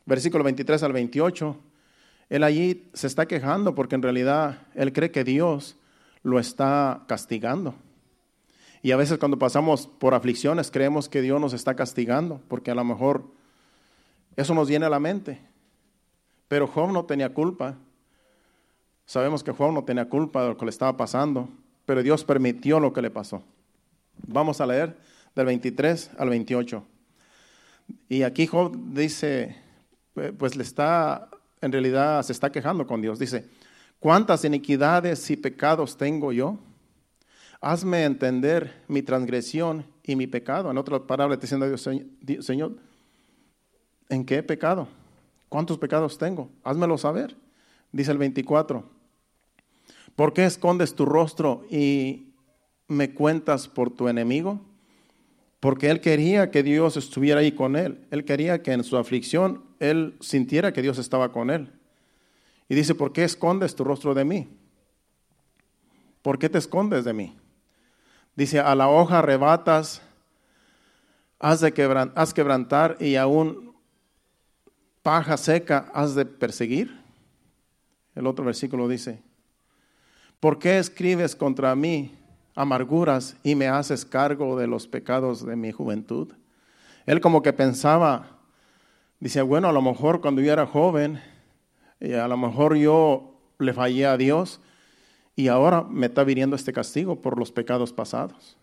[0.05, 1.57] versículo 23 al 28,
[2.29, 5.77] él allí se está quejando porque en realidad él cree que Dios
[6.23, 7.75] lo está castigando.
[8.83, 12.75] Y a veces cuando pasamos por aflicciones creemos que Dios nos está castigando, porque a
[12.75, 13.25] lo mejor
[14.37, 15.41] eso nos viene a la mente.
[16.49, 17.77] Pero Job no tenía culpa.
[19.05, 21.49] Sabemos que Job no tenía culpa de lo que le estaba pasando,
[21.85, 23.43] pero Dios permitió lo que le pasó.
[24.27, 24.97] Vamos a leer
[25.35, 26.85] del 23 al 28.
[28.09, 29.57] Y aquí Job dice,
[30.39, 31.29] pues le está,
[31.61, 33.19] en realidad se está quejando con Dios.
[33.19, 33.47] Dice,
[34.01, 36.59] ¿cuántas iniquidades y pecados tengo yo?
[37.61, 40.71] Hazme entender mi transgresión y mi pecado.
[40.71, 42.77] En otras palabras, te diciendo Dios, Señor,
[44.09, 44.89] ¿en qué pecado?
[45.49, 46.51] ¿Cuántos pecados tengo?
[46.65, 47.37] Házmelo saber.
[47.93, 48.85] Dice el 24.
[50.15, 52.33] ¿Por qué escondes tu rostro y
[52.89, 54.61] me cuentas por tu enemigo?
[55.61, 58.07] Porque él quería que Dios estuviera ahí con él.
[58.11, 61.73] Él quería que en su aflicción él sintiera que Dios estaba con él.
[62.69, 64.49] Y dice, ¿por qué escondes tu rostro de mí?
[66.23, 67.37] ¿Por qué te escondes de mí?
[68.35, 70.03] Dice, a la hoja arrebatas,
[71.39, 73.66] has de quebrantar y aún
[75.07, 76.91] paja seca has de perseguir.
[78.17, 79.23] El otro versículo dice,
[80.41, 82.19] ¿por qué escribes contra mí
[82.57, 86.33] amarguras y me haces cargo de los pecados de mi juventud?
[87.07, 88.41] Él como que pensaba,
[89.21, 91.21] dice, bueno, a lo mejor cuando yo era joven,
[92.01, 94.59] y a lo mejor yo le fallé a Dios,
[95.37, 98.57] y ahora me está viniendo este castigo por los pecados pasados.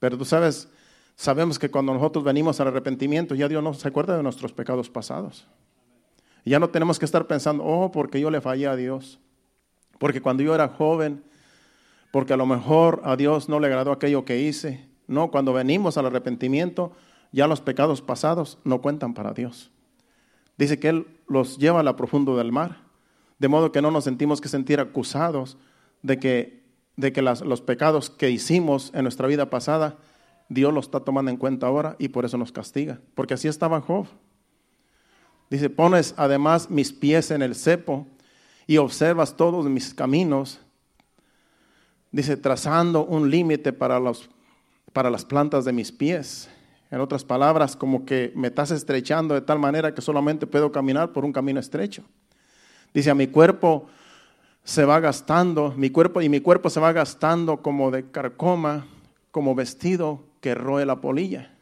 [0.00, 0.68] Pero tú sabes,
[1.14, 4.90] sabemos que cuando nosotros venimos al arrepentimiento, ya Dios no se acuerda de nuestros pecados
[4.90, 5.46] pasados.
[6.44, 9.18] Ya no tenemos que estar pensando, oh, porque yo le fallé a Dios.
[9.98, 11.22] Porque cuando yo era joven,
[12.10, 14.88] porque a lo mejor a Dios no le agradó aquello que hice.
[15.06, 16.92] No, cuando venimos al arrepentimiento,
[17.32, 19.70] ya los pecados pasados no cuentan para Dios.
[20.56, 22.78] Dice que Él los lleva a la profundo del mar,
[23.38, 25.56] de modo que no nos sentimos que sentir acusados
[26.02, 26.64] de que,
[26.96, 29.96] de que los pecados que hicimos en nuestra vida pasada,
[30.48, 33.00] Dios los está tomando en cuenta ahora y por eso nos castiga.
[33.14, 34.06] Porque así estaba Job.
[35.50, 38.06] Dice, pones además mis pies en el cepo
[38.66, 40.60] y observas todos mis caminos.
[42.12, 44.00] Dice, trazando un límite para,
[44.92, 46.50] para las plantas de mis pies.
[46.90, 51.12] En otras palabras, como que me estás estrechando de tal manera que solamente puedo caminar
[51.12, 52.02] por un camino estrecho.
[52.92, 53.86] Dice, a mi cuerpo
[54.64, 58.86] se va gastando, mi cuerpo y mi cuerpo se va gastando como de carcoma,
[59.30, 61.54] como vestido que roe la polilla.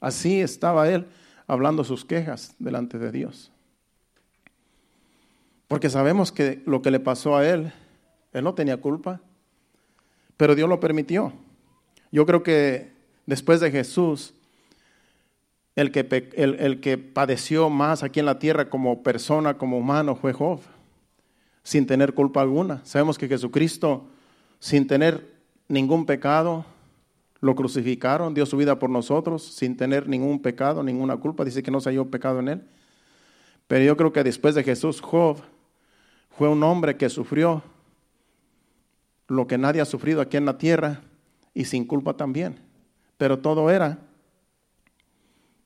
[0.00, 1.06] Así estaba él
[1.48, 3.50] hablando sus quejas delante de Dios.
[5.66, 7.72] Porque sabemos que lo que le pasó a él,
[8.32, 9.20] él no tenía culpa,
[10.36, 11.32] pero Dios lo permitió.
[12.12, 12.92] Yo creo que
[13.26, 14.34] después de Jesús,
[15.74, 20.32] el que, el que padeció más aquí en la tierra como persona, como humano, fue
[20.32, 20.60] Job
[21.68, 22.80] sin tener culpa alguna.
[22.86, 24.06] Sabemos que Jesucristo,
[24.58, 25.34] sin tener
[25.68, 26.64] ningún pecado,
[27.40, 31.44] lo crucificaron, dio su vida por nosotros, sin tener ningún pecado, ninguna culpa.
[31.44, 32.68] Dice que no se halló pecado en él.
[33.66, 35.38] Pero yo creo que después de Jesús, Job
[36.30, 37.62] fue un hombre que sufrió
[39.28, 41.02] lo que nadie ha sufrido aquí en la tierra
[41.54, 42.58] y sin culpa también.
[43.16, 43.98] Pero todo era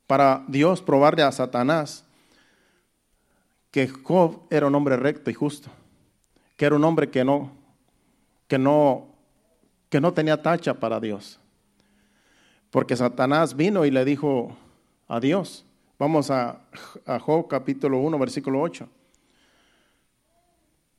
[0.07, 2.05] para Dios probarle a Satanás
[3.71, 5.71] que Job era un hombre recto y justo
[6.63, 7.51] que era un hombre que no,
[8.47, 9.09] que no,
[9.89, 11.41] que no tenía tacha para Dios.
[12.73, 14.57] Porque Satanás vino y le dijo
[15.07, 15.65] a Dios.
[15.99, 16.63] Vamos a,
[17.07, 18.89] a Job capítulo 1, versículo 8.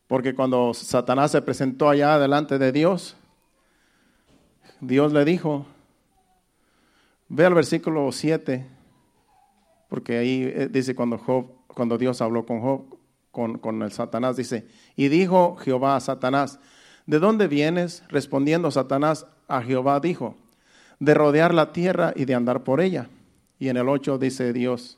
[0.07, 3.17] Porque cuando Satanás se presentó allá delante de Dios,
[4.79, 5.65] Dios le dijo,
[7.27, 8.67] ve al versículo 7,
[9.89, 12.97] porque ahí eh, dice cuando, Job, cuando Dios habló con Job,
[13.31, 14.35] con, el Satanás.
[14.35, 16.59] Dice, y dijo Jehová a Satanás,
[17.07, 18.03] ¿de dónde vienes?
[18.09, 20.37] Respondiendo Satanás a Jehová dijo,
[20.99, 23.09] de rodear la tierra y de andar por ella.
[23.59, 24.97] Y en el 8 dice Dios,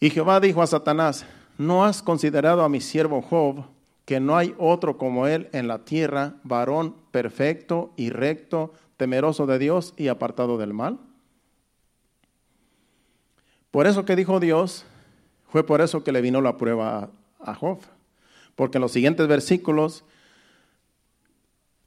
[0.00, 1.26] y Jehová dijo a Satanás,
[1.58, 3.64] ¿no has considerado a mi siervo Job,
[4.06, 9.58] que no hay otro como él en la tierra, varón perfecto y recto, temeroso de
[9.58, 10.98] Dios y apartado del mal?
[13.70, 14.84] Por eso que dijo Dios,
[15.48, 17.80] fue por eso que le vino la prueba a Job.
[18.56, 20.04] Porque en los siguientes versículos,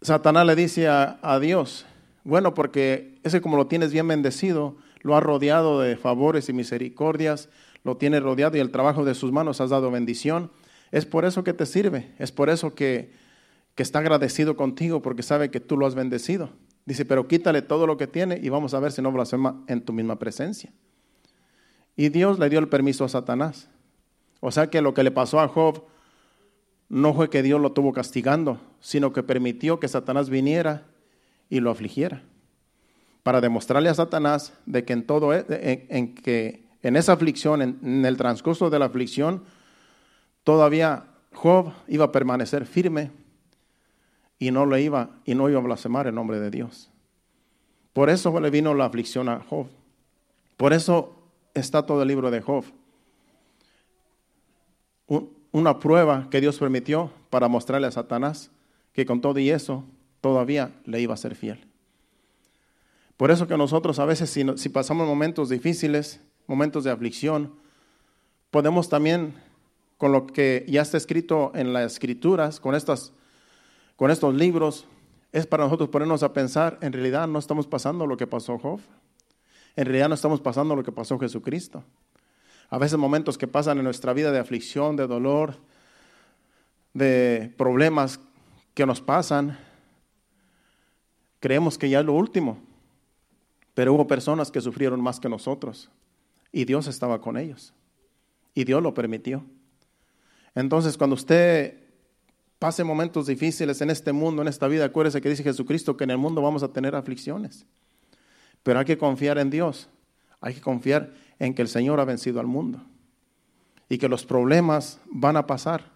[0.01, 1.85] Satanás le dice a, Dios,
[2.23, 7.49] bueno, porque ese como lo tienes bien bendecido, lo ha rodeado de favores y misericordias,
[7.83, 10.51] lo tiene rodeado y el trabajo de sus manos has dado bendición.
[10.91, 13.11] Es por eso que te sirve, es por eso que,
[13.75, 16.49] que está agradecido contigo, porque sabe que tú lo has bendecido.
[16.85, 19.81] Dice, pero quítale todo lo que tiene y vamos a ver si no blasfema en
[19.81, 20.71] tu misma presencia.
[21.95, 23.69] Y Dios le dio el permiso a Satanás.
[24.39, 25.83] O sea que lo que le pasó a Job
[26.89, 30.85] no fue que Dios lo tuvo castigando, sino que permitió que Satanás viniera
[31.53, 32.23] y lo afligiera.
[33.21, 38.05] Para demostrarle a Satanás de que en todo, e, en, que en esa aflicción, en,
[38.05, 39.43] el transcurso de la aflicción,
[40.43, 43.11] todavía Job iba a permanecer firme
[44.39, 46.89] y no le iba y no iba a blasfemar el nombre de Dios.
[47.93, 49.67] Por eso le vino la aflicción a Job.
[50.57, 51.13] Por eso
[51.53, 52.65] está todo el libro de Job.
[55.51, 58.49] una prueba que Dios permitió para mostrarle a Satanás
[58.91, 59.85] que con todo y eso
[60.23, 61.59] todavía le iba a ser fiel.
[63.17, 67.53] Por eso que nosotros a veces si, pasamos momentos difíciles, momentos de aflicción,
[68.49, 69.33] podemos también,
[69.97, 72.73] con lo que ya está escrito en las escrituras, con,
[73.97, 74.87] con estos libros,
[75.33, 78.79] es para nosotros ponernos a pensar, en realidad no estamos pasando lo que pasó Job,
[79.75, 81.83] en realidad no estamos pasando lo que pasó Jesucristo.
[82.69, 85.57] A veces momentos que pasan en nuestra vida de aflicción, de dolor,
[86.93, 88.21] de problemas
[88.73, 89.59] que nos pasan,
[91.43, 92.57] creemos que ya es lo último,
[93.73, 95.89] pero hubo personas que sufrieron más que nosotros
[96.53, 97.73] y Dios estaba con ellos
[98.53, 99.43] y Dios lo permitió.
[100.55, 101.81] Entonces, cuando usted
[102.59, 106.11] pase momentos difíciles en este mundo, en esta vida, acuérdese que dice Jesucristo que en
[106.11, 107.65] el mundo vamos a tener aflicciones.
[108.63, 109.89] Pero hay que confiar en Dios.
[110.39, 112.79] Hay que confiar en que el Señor ha vencido al mundo.
[113.89, 115.91] Y que los problemas van a pasar.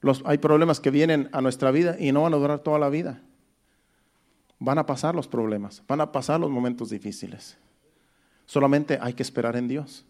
[0.00, 2.88] Los, hay problemas que vienen a nuestra vida y no van a durar toda la
[2.88, 3.20] vida.
[4.58, 7.56] Van a pasar los problemas, van a pasar los momentos difíciles.
[8.46, 10.04] Solamente hay que esperar en Dios.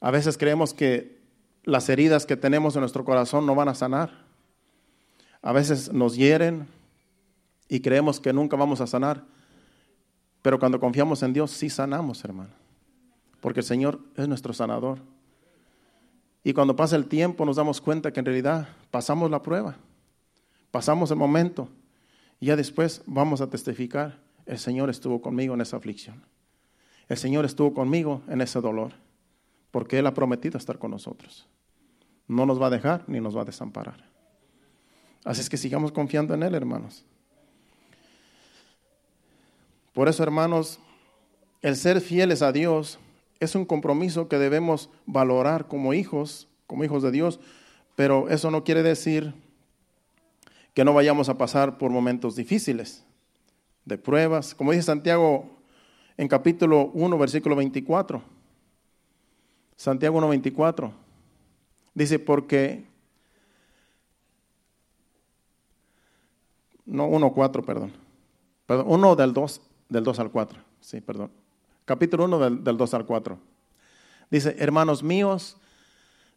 [0.00, 1.18] A veces creemos que
[1.64, 4.24] las heridas que tenemos en nuestro corazón no van a sanar.
[5.42, 6.68] A veces nos hieren
[7.68, 9.24] y creemos que nunca vamos a sanar.
[10.42, 12.50] Pero cuando confiamos en Dios, sí sanamos, hermano.
[13.40, 15.00] Porque el Señor es nuestro sanador.
[16.44, 19.76] Y cuando pasa el tiempo nos damos cuenta que en realidad pasamos la prueba.
[20.70, 21.68] Pasamos el momento.
[22.40, 26.24] Y ya después vamos a testificar, el Señor estuvo conmigo en esa aflicción.
[27.08, 28.92] El Señor estuvo conmigo en ese dolor.
[29.70, 31.46] Porque Él ha prometido estar con nosotros.
[32.28, 34.08] No nos va a dejar ni nos va a desamparar.
[35.24, 37.04] Así es que sigamos confiando en Él, hermanos.
[39.92, 40.78] Por eso, hermanos,
[41.62, 42.98] el ser fieles a Dios
[43.40, 47.40] es un compromiso que debemos valorar como hijos, como hijos de Dios,
[47.96, 49.34] pero eso no quiere decir
[50.76, 53.02] que no vayamos a pasar por momentos difíciles,
[53.86, 54.54] de pruebas.
[54.54, 55.48] Como dice Santiago
[56.18, 58.22] en capítulo 1, versículo 24.
[59.74, 60.92] Santiago 1, 24.
[61.94, 62.84] Dice, porque...
[66.84, 67.92] No, 1, 4, perdón.
[68.66, 70.58] Perdón, 1 del 2 del 2 al 4.
[70.82, 71.30] Sí, perdón.
[71.86, 73.38] Capítulo 1 del, del 2 al 4.
[74.30, 75.56] Dice, hermanos míos,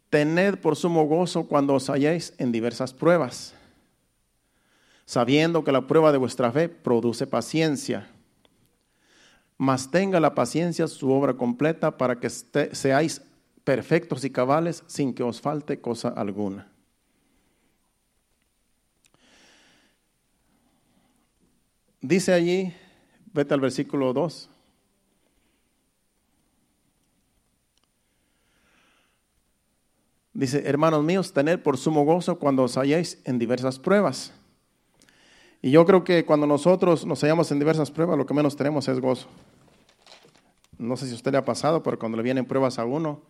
[0.08, 3.54] tened por sumo gozo cuando os halléis en diversas pruebas,
[5.10, 8.08] sabiendo que la prueba de vuestra fe produce paciencia.
[9.58, 13.20] Mas tenga la paciencia su obra completa para que seáis
[13.64, 16.70] perfectos y cabales sin que os falte cosa alguna.
[22.00, 22.72] Dice allí
[23.32, 24.48] Vete al versículo 2.
[30.34, 34.32] Dice, hermanos míos, tener por sumo gozo cuando os halléis en diversas pruebas.
[35.62, 38.88] Y yo creo que cuando nosotros nos hallamos en diversas pruebas, lo que menos tenemos
[38.88, 39.28] es gozo.
[40.78, 43.20] No sé si a usted le ha pasado, pero cuando le vienen pruebas a uno,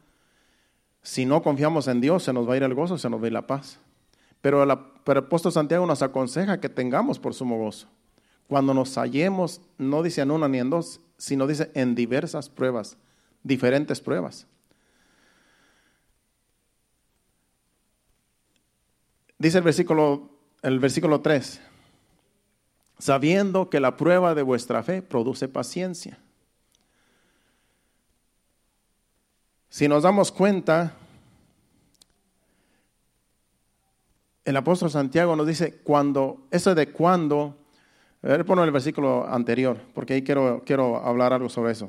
[1.03, 3.25] si no confiamos en Dios, se nos va a ir el gozo, se nos va
[3.25, 3.81] a ir la paz.
[4.41, 7.89] Pero, el apóstol Santiago nos aconseja que tengamos por sumo gozo.
[8.49, 12.97] Cuando nos hallemos, no dice en una ni en dos, sino dice en diversas pruebas,
[13.43, 14.47] diferentes pruebas.
[19.39, 20.31] Dice el versículo,
[20.63, 21.61] el versículo 3,
[23.01, 26.19] sabiendo que la prueba de vuestra fe produce paciencia.
[29.71, 30.93] Si nos damos cuenta,
[34.45, 37.57] el apóstol Santiago nos dice cuando, eso de cuando
[38.21, 41.89] ponlo en el versículo anterior, porque ahí quiero, quiero hablar algo sobre eso.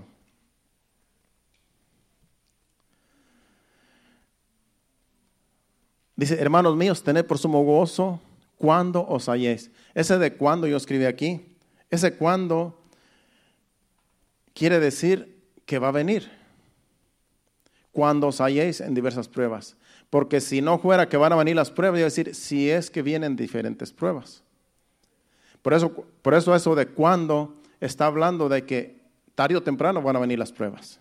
[6.16, 8.20] Dice, hermanos míos, tened por sumo gozo
[8.62, 9.72] cuando os halléis.
[9.96, 11.58] Ese de cuando yo escribí aquí,
[11.90, 12.80] ese cuando
[14.54, 16.32] quiere decir que va a venir.
[17.92, 19.76] Cuando os halléis en diversas pruebas.
[20.12, 23.02] Porque si no fuera que van a venir las pruebas, yo decir, si es que
[23.02, 24.44] vienen diferentes pruebas.
[25.64, 25.92] Por eso,
[26.22, 29.02] por eso eso de cuando está hablando de que
[29.34, 31.00] tarde o temprano van a venir las pruebas.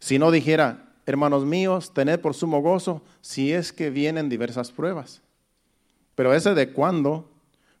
[0.00, 5.22] Si no dijera hermanos míos, tened por sumo gozo si es que vienen diversas pruebas.
[6.20, 7.30] Pero ese de cuándo,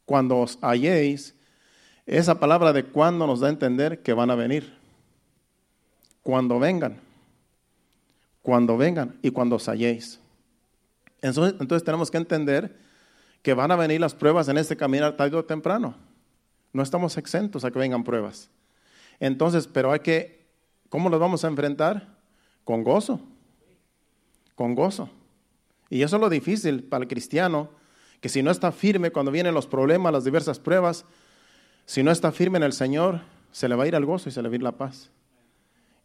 [0.06, 1.34] cuando os halléis,
[2.06, 4.78] esa palabra de cuándo nos da a entender que van a venir.
[6.22, 6.98] Cuando vengan.
[8.40, 10.20] Cuando vengan y cuando os halléis.
[11.20, 12.74] Entonces, entonces tenemos que entender
[13.42, 15.94] que van a venir las pruebas en este camino tarde o temprano.
[16.72, 18.48] No estamos exentos a que vengan pruebas.
[19.18, 20.46] Entonces, pero hay que,
[20.88, 22.16] ¿cómo los vamos a enfrentar?
[22.64, 23.20] Con gozo.
[24.54, 25.10] Con gozo.
[25.90, 27.78] Y eso es lo difícil para el cristiano,
[28.20, 31.04] que si no está firme cuando vienen los problemas, las diversas pruebas,
[31.86, 34.32] si no está firme en el Señor, se le va a ir el gozo y
[34.32, 35.10] se le va a ir la paz.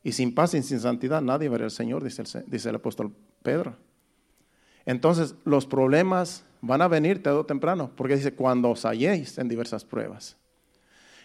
[0.03, 3.11] Y sin paz y sin santidad nadie verá al Señor, dice el, dice el apóstol
[3.43, 3.75] Pedro.
[4.85, 9.47] Entonces, los problemas van a venir tarde o temprano, porque dice, cuando os halléis en
[9.47, 10.37] diversas pruebas.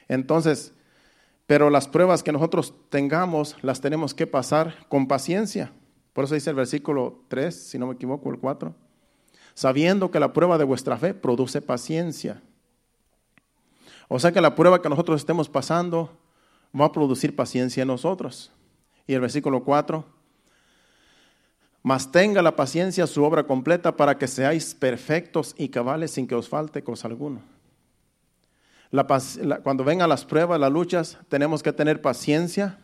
[0.08, 0.72] Entonces,
[1.46, 5.72] pero las pruebas que nosotros tengamos las tenemos que pasar con paciencia.
[6.12, 8.74] Por eso dice el versículo 3, si no me equivoco, el 4.
[9.60, 12.40] Sabiendo que la prueba de vuestra fe produce paciencia.
[14.08, 16.16] O sea que la prueba que nosotros estemos pasando
[16.74, 18.50] va a producir paciencia en nosotros.
[19.06, 20.02] Y el versículo 4,
[21.82, 26.34] mas tenga la paciencia su obra completa para que seáis perfectos y cabales sin que
[26.34, 27.42] os falte cosa alguna.
[29.62, 32.78] cuando vengan las pruebas, las luchas, tenemos que tener paciencia,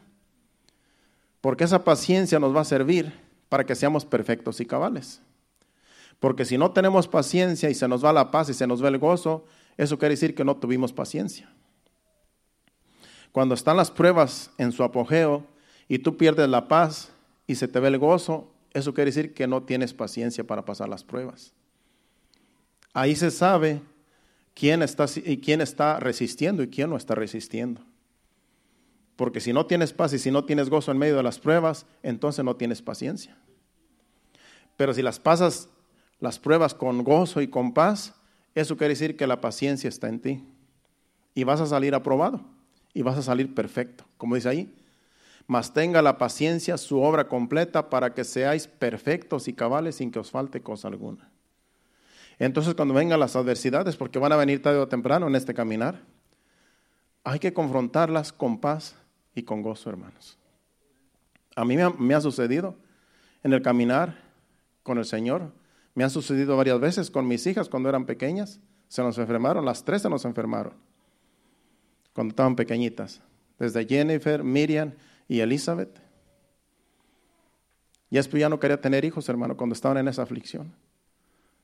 [1.40, 3.18] porque esa paciencia nos va a servir
[3.48, 5.22] para que seamos perfectos y cabales.
[6.20, 8.88] Porque si no tenemos paciencia y se nos va la paz y se nos va
[8.88, 9.44] el gozo,
[9.76, 11.52] eso quiere decir que no tuvimos paciencia.
[13.32, 15.46] Cuando están las pruebas en su apogeo
[15.88, 17.12] y tú pierdes la paz
[17.46, 20.88] y se te ve el gozo, eso quiere decir que no tienes paciencia para pasar
[20.88, 21.52] las pruebas.
[22.94, 23.82] Ahí se sabe
[24.54, 27.82] quién está, y quién está resistiendo y quién no está resistiendo.
[29.16, 31.86] Porque si no tienes paz y si no tienes gozo en medio de las pruebas,
[32.02, 33.36] entonces no tienes paciencia.
[34.76, 35.68] Pero si las pasas
[36.20, 38.14] las pruebas con gozo y con paz,
[38.54, 40.44] eso quiere decir que la paciencia está en ti.
[41.34, 42.40] Y vas a salir aprobado.
[42.94, 44.04] Y vas a salir perfecto.
[44.16, 44.74] Como dice ahí.
[45.46, 50.18] Mas tenga la paciencia su obra completa para que seáis perfectos y cabales sin que
[50.18, 51.30] os falte cosa alguna.
[52.38, 56.02] Entonces cuando vengan las adversidades, porque van a venir tarde o temprano en este caminar,
[57.24, 58.96] hay que confrontarlas con paz
[59.34, 60.38] y con gozo, hermanos.
[61.54, 62.76] A mí me ha, sucedido
[63.42, 64.18] en el caminar
[64.82, 65.52] con el Señor
[65.96, 68.60] me han sucedido varias veces con mis hijas cuando eran pequeñas.
[68.86, 70.74] Se nos enfermaron, las tres se nos enfermaron
[72.12, 73.22] cuando estaban pequeñitas.
[73.58, 74.92] Desde Jennifer, Miriam
[75.26, 75.98] y Elizabeth.
[78.10, 80.70] Y después ya no quería tener hijos, hermano, cuando estaban en esa aflicción.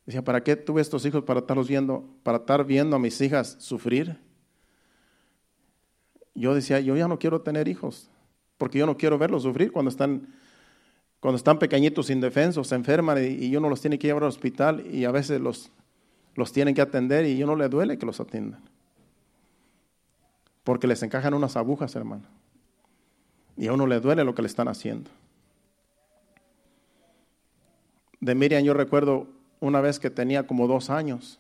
[0.07, 3.57] Decía, ¿para qué tuve estos hijos para estarlos viendo, para estar viendo a mis hijas
[3.61, 4.19] sufrir?
[6.35, 8.11] Yo decía, yo ya no quiero tener hijos,
[8.57, 10.35] porque yo no quiero verlos sufrir cuando están
[11.23, 15.05] cuando están pequeñitos, indefensos, se enferman y, uno los tiene que llevar al hospital y
[15.05, 15.71] a veces los,
[16.35, 18.61] los tienen que atender y a uno le duele que los atiendan.
[20.65, 22.25] Porque les encajan unas agujas, hermano.
[23.57, 25.13] Y a uno le duele lo que le están haciendo.
[28.19, 29.29] De Miriam yo recuerdo
[29.61, 31.39] una vez que tenía como dos años.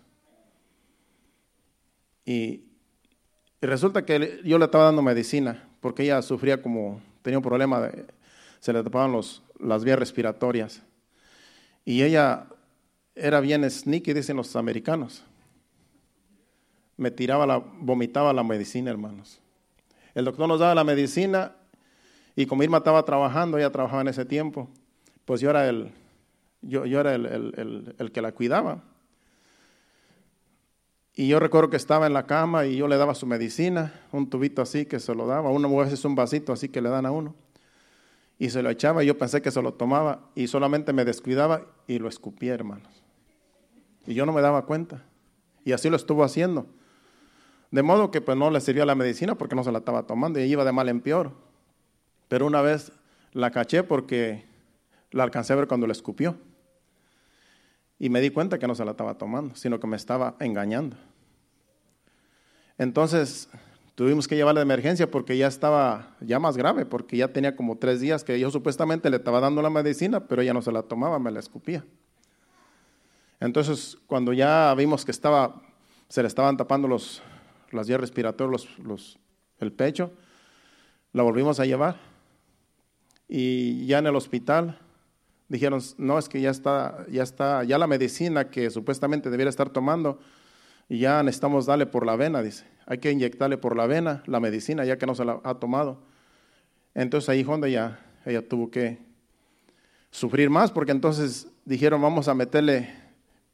[2.24, 2.62] Y,
[3.60, 7.80] y resulta que yo le estaba dando medicina porque ella sufría como, tenía un problema
[7.80, 8.04] de,
[8.62, 10.82] se le tapaban los, las vías respiratorias.
[11.84, 12.46] Y ella
[13.16, 15.24] era bien sneaky, dicen los americanos.
[16.96, 19.40] Me tiraba la, vomitaba la medicina, hermanos.
[20.14, 21.56] El doctor nos daba la medicina
[22.36, 24.68] y como Irma estaba trabajando, ella trabajaba en ese tiempo,
[25.24, 25.90] pues yo era el,
[26.60, 28.84] yo, yo era el, el, que la cuidaba.
[31.16, 34.30] Y yo recuerdo que estaba en la cama y yo le daba su medicina, un
[34.30, 37.06] tubito así que se lo daba, uno a veces un vasito así que le dan
[37.06, 37.34] a uno
[38.38, 41.98] y se lo echaba yo pensé que se lo tomaba y solamente me descuidaba y
[41.98, 43.02] lo escupía, hermanos.
[44.06, 45.04] Y yo no me daba cuenta.
[45.64, 46.66] Y así lo estuvo haciendo.
[47.70, 50.40] De modo que pues no le sirvió la medicina porque no se la estaba tomando
[50.40, 51.32] y iba de mal en peor.
[52.28, 52.92] Pero una vez
[53.32, 54.44] la caché porque
[55.10, 56.36] la alcancé a ver cuando la escupió.
[57.98, 60.96] Y me di cuenta que no se la estaba tomando, sino que me estaba engañando.
[62.76, 63.48] Entonces,
[63.94, 67.76] Tuvimos que llevarla de emergencia porque ya estaba ya más grave, porque ya tenía como
[67.76, 70.82] tres días que yo supuestamente le estaba dando la medicina, pero ella no se la
[70.82, 71.84] tomaba, me la escupía.
[73.38, 75.60] Entonces, cuando ya vimos que estaba,
[76.08, 77.22] se le estaban tapando los,
[77.70, 79.18] las vías respiratorias, los,
[79.58, 80.12] el pecho,
[81.12, 81.96] la volvimos a llevar.
[83.28, 84.78] Y ya en el hospital
[85.48, 89.68] dijeron, no, es que ya está, ya está, ya la medicina que supuestamente debiera estar
[89.68, 90.18] tomando,
[90.88, 92.71] y ya necesitamos darle por la vena, dice.
[92.86, 96.02] Hay que inyectarle por la vena la medicina, ya que no se la ha tomado.
[96.94, 98.98] Entonces ahí Honda ya, ella tuvo que,
[100.12, 102.94] sufrir más, porque entonces dijeron, vamos a meterle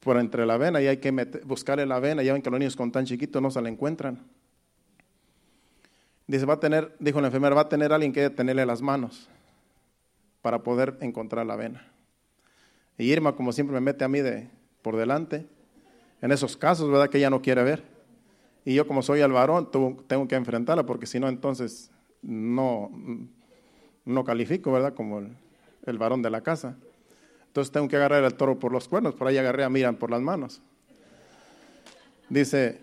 [0.00, 1.10] por entre la vena y hay que
[1.44, 2.22] buscarle la vena.
[2.22, 4.26] Ya ven que los niños con tan chiquitos no se la encuentran.
[6.26, 9.30] Dice, va a tener, dijo la enfermera, va a tener alguien que tenerle las manos
[10.42, 11.90] para poder encontrar la vena.
[12.98, 14.50] Y Irma, como siempre, me mete a mí de
[14.82, 15.46] por delante.
[16.20, 17.08] En esos casos, ¿verdad?
[17.08, 17.84] Que ella no quiere ver.
[18.68, 21.90] Y yo, como soy el varón, tengo que enfrentarla, porque si no, entonces
[22.20, 22.90] no,
[24.04, 24.92] no califico, ¿verdad?
[24.92, 25.20] Como
[25.86, 26.76] el, varón de la casa.
[27.46, 29.14] Entonces tengo que agarrar el toro por los cuernos.
[29.14, 30.60] Por ahí agarré a Miran por las manos.
[32.28, 32.82] Dice,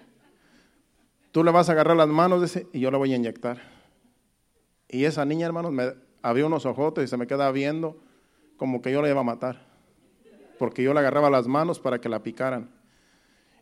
[1.32, 3.62] tú le vas a agarrar las manos, dice, y yo le voy a inyectar.
[4.90, 7.96] Y esa niña, hermanos, me abrió unos ojotes y se me queda viendo
[8.58, 9.68] como que yo la iba a matar.
[10.58, 12.72] Porque yo le agarraba las manos para que la picaran.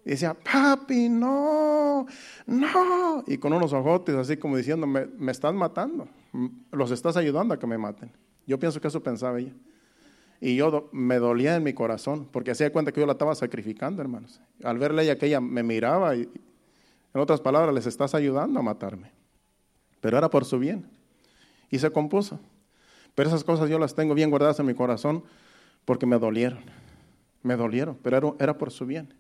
[0.05, 2.05] Y decía, papi, no,
[2.45, 3.23] no.
[3.25, 6.07] Y con unos ojotes así como diciendo, me, me estás matando.
[6.71, 8.11] Los estás ayudando a que me maten.
[8.45, 9.53] Yo pienso que eso pensaba ella.
[10.41, 14.01] Y yo me dolía en mi corazón, porque hacía cuenta que yo la estaba sacrificando,
[14.01, 14.41] hermanos.
[14.61, 16.29] Al verle ella que ella me miraba, y,
[17.13, 19.11] en otras palabras, les estás ayudando a matarme.
[20.01, 20.85] Pero era por su bien.
[21.69, 22.41] Y se compuso.
[23.15, 25.23] Pero esas cosas yo las tengo bien guardadas en mi corazón
[25.85, 26.59] porque me dolieron.
[27.41, 29.13] Me dolieron, pero era, era por su bien.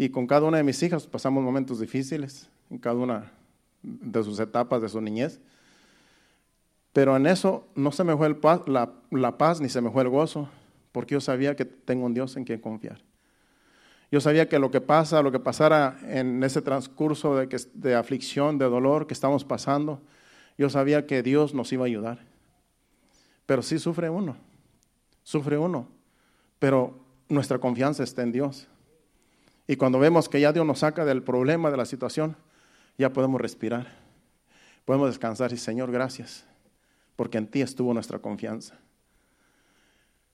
[0.00, 3.30] Y con cada una de mis hijas pasamos momentos difíciles, en cada una
[3.82, 5.42] de sus etapas de su niñez.
[6.94, 8.34] Pero en eso no se me fue
[8.66, 10.48] la, paz ni se me fue el gozo,
[10.90, 13.02] porque yo sabía que tengo un Dios en quien confiar.
[14.10, 18.56] Yo sabía que lo que pasa, lo que pasara en ese transcurso de, de aflicción,
[18.56, 20.00] de dolor que estamos pasando,
[20.56, 22.20] yo sabía que Dios nos iba a ayudar.
[23.44, 24.38] Pero sí sufre uno,
[25.24, 25.88] sufre uno,
[26.58, 26.98] pero
[27.28, 28.66] nuestra confianza está en Dios.
[29.70, 32.34] Y cuando vemos que ya Dios nos saca del problema, de la situación,
[32.98, 33.86] ya podemos respirar,
[34.84, 36.44] podemos descansar y Señor, gracias
[37.14, 38.74] porque en ti estuvo nuestra confianza.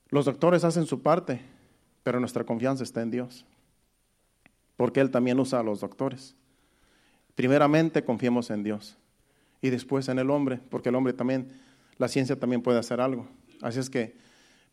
[0.09, 1.39] Los doctores hacen su parte,
[2.01, 3.45] pero nuestra confianza está en Dios,
[4.75, 6.33] porque Él también usa a los doctores.
[7.35, 8.97] Primeramente confiemos en Dios
[9.61, 11.61] y después en el hombre, porque el hombre también,
[11.99, 13.27] la ciencia también puede hacer algo.
[13.61, 14.17] Así es que,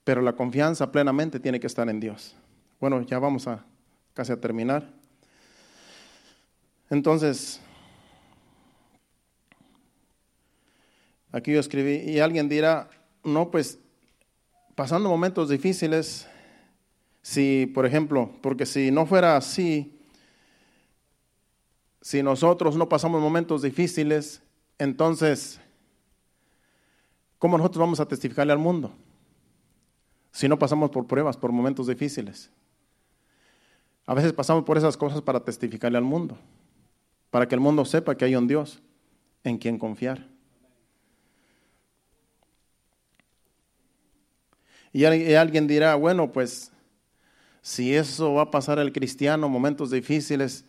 [0.04, 2.34] pero la confianza plenamente tiene que estar en Dios.
[2.80, 3.66] Bueno, ya vamos a
[4.14, 4.88] casi a terminar.
[6.90, 7.60] Entonces,
[11.34, 12.88] Aquí yo escribí, y alguien dirá,
[13.24, 13.80] no, pues
[14.76, 16.28] pasando momentos difíciles,
[17.22, 19.98] si, por ejemplo, porque si no fuera así,
[22.00, 24.44] si nosotros no pasamos momentos difíciles,
[24.78, 25.58] entonces,
[27.40, 28.94] ¿cómo nosotros vamos a testificarle al mundo?
[30.30, 32.48] Si no pasamos por pruebas, por momentos difíciles.
[34.06, 36.36] A veces pasamos por esas cosas para testificarle al mundo,
[37.30, 38.82] para que el mundo sepa que hay un Dios
[39.44, 40.28] en quien confiar.
[44.92, 46.70] Y alguien dirá, bueno, pues
[47.62, 50.64] si eso va a pasar al cristiano, momentos difíciles,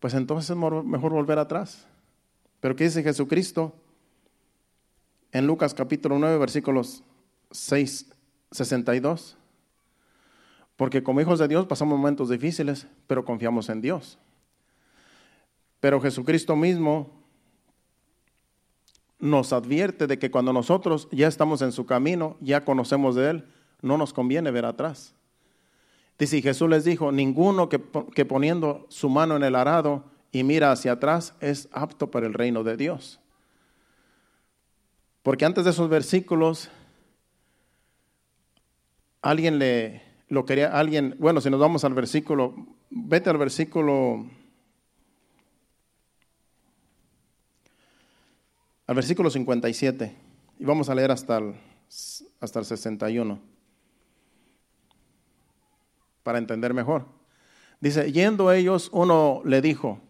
[0.00, 1.86] pues entonces es mejor volver atrás.
[2.60, 3.72] Pero ¿qué dice Jesucristo?
[5.30, 7.04] En Lucas capítulo 9, versículos
[7.52, 8.06] 6,
[8.50, 9.36] 62.
[10.78, 14.16] Porque como hijos de Dios pasamos momentos difíciles, pero confiamos en Dios.
[15.80, 17.10] Pero Jesucristo mismo
[19.18, 23.48] nos advierte de que cuando nosotros ya estamos en su camino, ya conocemos de Él,
[23.82, 25.16] no nos conviene ver atrás.
[26.16, 27.82] Dice, Jesús les dijo, ninguno que,
[28.14, 32.34] que poniendo su mano en el arado y mira hacia atrás es apto para el
[32.34, 33.18] reino de Dios.
[35.24, 36.70] Porque antes de esos versículos,
[39.22, 42.54] alguien le lo quería, alguien, bueno, si nos vamos al versículo,
[42.90, 44.26] vete al versículo,
[48.86, 50.14] al versículo 57,
[50.58, 51.54] y vamos a leer hasta el,
[52.40, 53.40] hasta el 61
[56.22, 57.06] para entender mejor.
[57.80, 60.00] Dice, yendo ellos, uno le dijo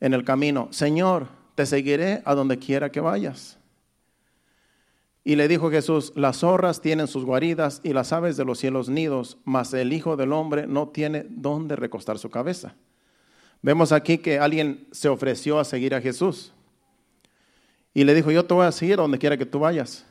[0.00, 3.58] en el camino, Señor, te seguiré a donde quiera que vayas.
[5.24, 8.90] Y le dijo Jesús, las zorras tienen sus guaridas y las aves de los cielos
[8.90, 12.74] nidos, mas el Hijo del Hombre no tiene dónde recostar su cabeza.
[13.62, 16.52] Vemos aquí que alguien se ofreció a seguir a Jesús.
[17.94, 20.04] Y le dijo, yo te voy a seguir a donde quiera que tú vayas.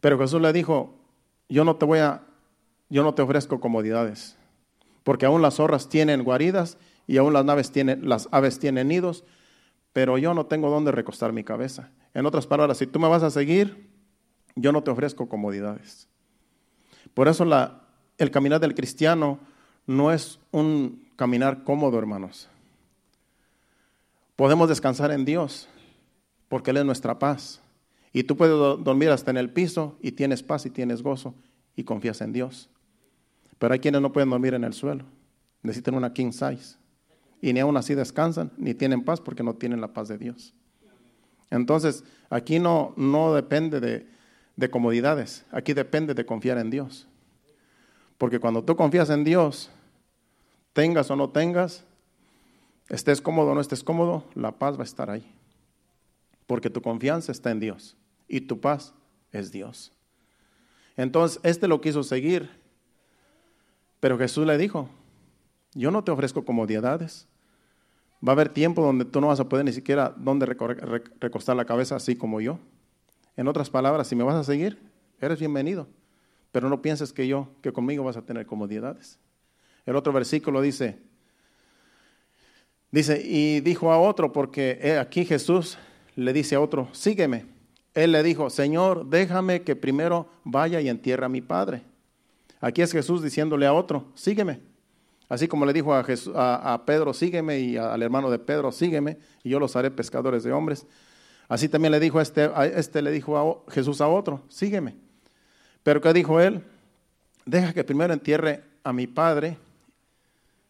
[0.00, 0.94] Pero Jesús le dijo,
[1.48, 2.22] yo no te voy a
[2.88, 4.36] yo no te ofrezco comodidades,
[5.02, 9.24] porque aún las zorras tienen guaridas y aún las, naves tienen, las aves tienen nidos,
[9.92, 11.90] pero yo no tengo dónde recostar mi cabeza.
[12.14, 13.90] En otras palabras, si tú me vas a seguir,
[14.56, 16.08] yo no te ofrezco comodidades.
[17.14, 17.44] Por eso
[18.18, 19.38] el caminar del cristiano
[19.86, 22.48] no es un caminar cómodo, hermanos.
[24.34, 25.68] Podemos descansar en Dios,
[26.48, 27.60] porque Él es nuestra paz.
[28.12, 31.34] Y tú puedes dormir hasta en el piso y tienes paz y tienes gozo
[31.76, 32.68] y confías en Dios.
[33.58, 35.04] Pero hay quienes no pueden dormir en el suelo.
[35.62, 36.76] Necesitan una king size.
[37.40, 40.54] Y ni aún así descansan, ni tienen paz porque no tienen la paz de Dios.
[41.50, 44.06] Entonces, aquí no, no depende de,
[44.56, 47.06] de comodidades, aquí depende de confiar en Dios.
[48.18, 49.70] Porque cuando tú confías en Dios,
[50.72, 51.84] tengas o no tengas,
[52.88, 55.30] estés cómodo o no estés cómodo, la paz va a estar ahí.
[56.46, 57.96] Porque tu confianza está en Dios
[58.28, 58.94] y tu paz
[59.32, 59.92] es Dios.
[60.96, 62.48] Entonces, este lo quiso seguir,
[64.00, 64.88] pero Jesús le dijo,
[65.74, 67.28] yo no te ofrezco comodidades.
[68.26, 71.66] Va a haber tiempo donde tú no vas a poder ni siquiera donde recostar la
[71.66, 72.58] cabeza así como yo.
[73.36, 74.78] En otras palabras, si me vas a seguir,
[75.20, 75.86] eres bienvenido,
[76.52, 79.18] pero no pienses que yo, que conmigo vas a tener comodidades.
[79.84, 80.98] El otro versículo dice,
[82.90, 85.78] dice, y dijo a otro, porque aquí Jesús
[86.16, 87.44] le dice a otro, sígueme.
[87.94, 91.82] Él le dijo, Señor, déjame que primero vaya y entierre a mi padre.
[92.60, 94.60] Aquí es Jesús diciéndole a otro, sígueme.
[95.28, 96.04] Así como le dijo a,
[96.72, 100.52] a, Pedro, sígueme, y al hermano de Pedro, sígueme, y yo los haré pescadores de
[100.52, 100.86] hombres.
[101.48, 104.96] Así también le dijo a este, a este le dijo a Jesús a otro, sígueme.
[105.82, 106.64] Pero ¿qué dijo él?
[107.44, 109.56] Deja que primero entierre a mi padre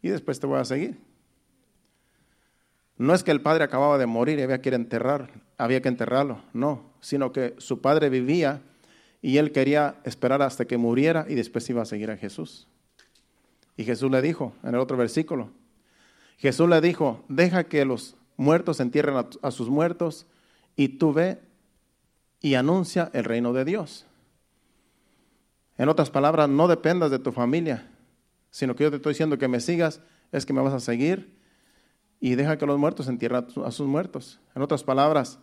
[0.02, 0.98] y después te voy a seguir.
[2.98, 6.42] No es que el padre acababa de morir y había que enterrar, había que enterrarlo,
[6.52, 8.62] no, sino que su padre vivía
[9.20, 12.68] y él quería esperar hasta que muriera y después iba a seguir a Jesús.
[13.76, 15.50] Y Jesús le dijo en el otro versículo,
[16.38, 20.26] Jesús le dijo, deja que los muertos entierren a, sus muertos
[20.76, 21.40] y tú ve
[22.40, 24.06] y anuncia el reino de Dios.
[25.78, 27.90] En otras palabras, no dependas de tu familia,
[28.50, 30.00] sino que yo te estoy diciendo que me sigas,
[30.32, 31.36] es que me vas a seguir
[32.20, 34.40] y deja que los muertos entierren a sus muertos.
[34.54, 35.38] En otras palabras,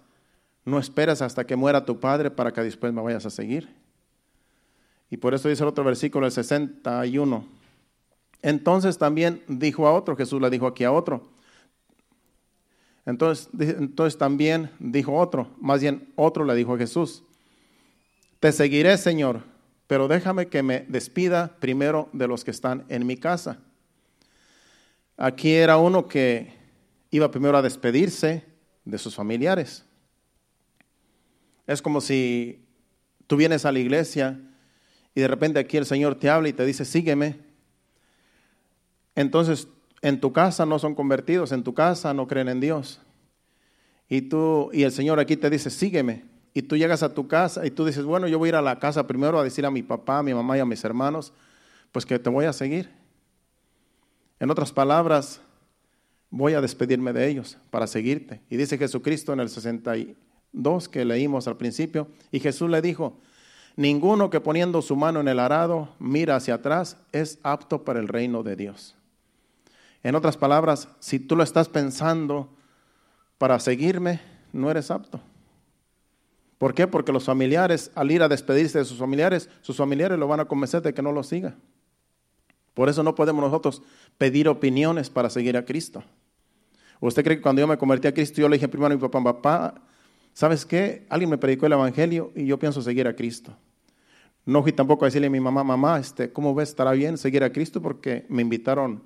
[0.66, 3.70] no esperes hasta que muera tu padre para que después me vayas a seguir.
[5.10, 7.46] Y por eso dice el otro versículo, el 61.
[8.42, 11.33] Entonces también dijo a otro, Jesús le dijo aquí a otro.
[13.06, 17.24] Entonces, entonces también dijo otro, más bien otro le dijo a Jesús,
[18.40, 19.44] te seguiré Señor,
[19.88, 23.60] pero déjame que me despida primero de los que están en mi casa.
[25.18, 26.54] Aquí era uno que
[27.12, 28.44] iba primero a despedirse
[28.86, 29.86] de sus familiares.
[31.68, 32.66] Es como si
[33.28, 34.40] tú vienes a la iglesia
[35.14, 37.54] y de repente aquí el Señor te habla y te dice, sígueme
[39.16, 39.68] entonces
[40.04, 43.02] en tu casa no son convertidos, en tu casa no creen en Dios.
[44.08, 47.66] Y tú y el Señor aquí te dice, "Sígueme." Y tú llegas a tu casa
[47.66, 49.72] y tú dices, "Bueno, yo voy a ir a la casa primero a decir a
[49.72, 51.34] mi papá, a mi mamá y a mis hermanos,
[51.92, 52.92] pues que te voy a seguir."
[54.40, 55.42] En otras palabras,
[56.30, 58.42] voy a despedirme de ellos para seguirte.
[58.50, 63.18] Y dice Jesucristo en el 62 que leímos al principio, y Jesús le dijo,
[63.76, 68.08] Ninguno que poniendo su mano en el arado mira hacia atrás es apto para el
[68.08, 68.96] reino de Dios.
[70.04, 72.50] En otras palabras, si tú lo estás pensando
[73.38, 74.20] para seguirme,
[74.52, 75.22] no eres apto.
[76.58, 76.88] ¿Por qué?
[76.88, 80.46] Porque los familiares, al ir a despedirse de sus familiares, sus familiares lo van a
[80.46, 81.56] convencer de que no lo siga.
[82.74, 83.82] Por eso no podemos nosotros
[84.18, 86.04] pedir opiniones para seguir a Cristo.
[87.00, 89.02] ¿Usted cree que cuando yo me convertí a Cristo, yo le dije primero a mi
[89.02, 89.82] papá, papá,
[90.34, 91.06] ¿sabes qué?
[91.10, 93.56] Alguien me predicó el Evangelio y yo pienso seguir a Cristo.
[94.46, 96.70] No fui tampoco a decirle a mi mamá, mamá, este, ¿cómo ves?
[96.70, 97.82] ¿Estará bien seguir a Cristo?
[97.82, 99.04] Porque me invitaron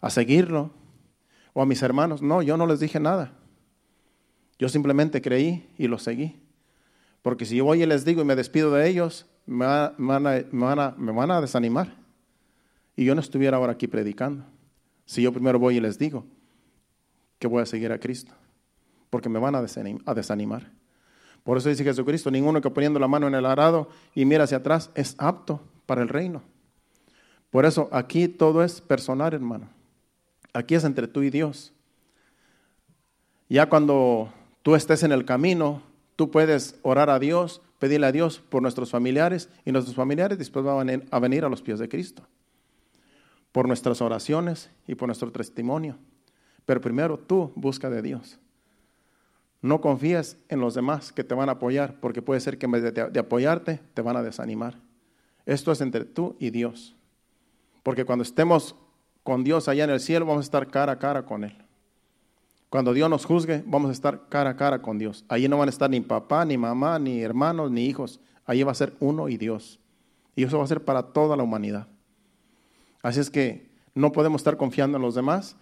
[0.00, 0.70] a seguirlo,
[1.52, 2.22] o a mis hermanos.
[2.22, 3.32] No, yo no les dije nada.
[4.58, 6.40] Yo simplemente creí y lo seguí.
[7.22, 10.94] Porque si yo voy y les digo y me despido de ellos, me van a,
[10.98, 11.96] me van a, desanimar.
[12.96, 14.44] Y yo no estuviera ahora aquí predicando.
[15.06, 16.24] Si yo primero voy y les digo
[17.38, 18.32] que voy a seguir a Cristo.
[19.08, 20.70] Porque me van a desanimar.
[21.42, 24.58] Por eso dice Jesucristo, ninguno que poniendo la mano en el arado y mira hacia
[24.58, 26.42] atrás es apto para el reino.
[27.50, 29.79] Por eso aquí todo es personal, hermano.
[30.52, 31.72] Aquí es entre tú y Dios.
[33.48, 34.32] Ya cuando
[34.62, 35.82] tú estés en el camino,
[36.16, 40.64] tú puedes orar a Dios, pedirle a Dios por nuestros familiares y nuestros familiares después
[40.64, 42.22] van a venir a los pies de Cristo.
[43.52, 45.96] Por nuestras oraciones y por nuestro testimonio.
[46.64, 48.38] Pero primero tú busca de Dios.
[49.62, 52.72] No confíes en los demás que te van a apoyar, porque puede ser que en
[52.72, 54.78] vez de, de apoyarte, te van a desanimar.
[55.44, 56.96] Esto es entre tú y Dios.
[57.82, 58.76] Porque cuando estemos
[59.22, 61.56] con Dios allá en el cielo, vamos a estar cara a cara con Él.
[62.68, 65.24] Cuando Dios nos juzgue, vamos a estar cara a cara con Dios.
[65.28, 68.20] Allí no van a estar ni papá, ni mamá, ni hermanos, ni hijos.
[68.46, 69.80] Allí va a ser uno y Dios.
[70.36, 71.88] Y eso va a ser para toda la humanidad.
[73.02, 75.56] Así es que no podemos estar confiando en los demás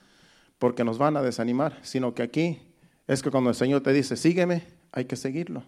[0.58, 2.60] porque nos van a desanimar, sino que aquí
[3.06, 5.62] es que cuando el Señor te dice, sígueme, hay que seguirlo.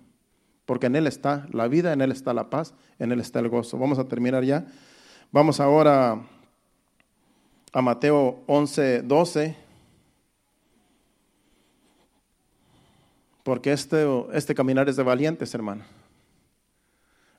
[0.66, 3.48] porque en Él está la vida, en Él está la paz, en Él está el
[3.48, 3.76] gozo.
[3.76, 4.66] Vamos a terminar ya.
[5.32, 6.22] Vamos ahora
[7.72, 9.56] a Mateo 11, 12.
[13.42, 15.84] Porque este, este caminar es de valientes, hermano.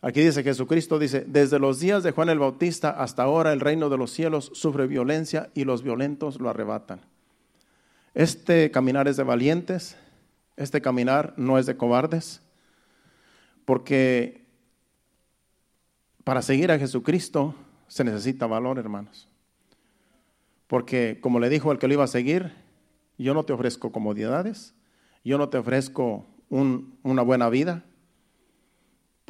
[0.02, 3.88] Aquí dice Jesucristo, dice, desde los días de Juan el Bautista hasta ahora el reino
[3.90, 7.02] de los cielos sufre violencia y los violentos lo arrebatan.
[8.16, 9.96] Este caminar es de valientes,
[10.58, 12.42] este caminar no es de cobardes,
[13.64, 14.44] porque
[16.24, 17.54] para seguir a Jesucristo
[17.88, 19.31] se necesita valor, hermanos.
[20.72, 22.54] Porque como le dijo el que lo iba a seguir,
[23.18, 24.74] yo no te ofrezco comodidades,
[25.22, 27.84] yo no te ofrezco una buena vida,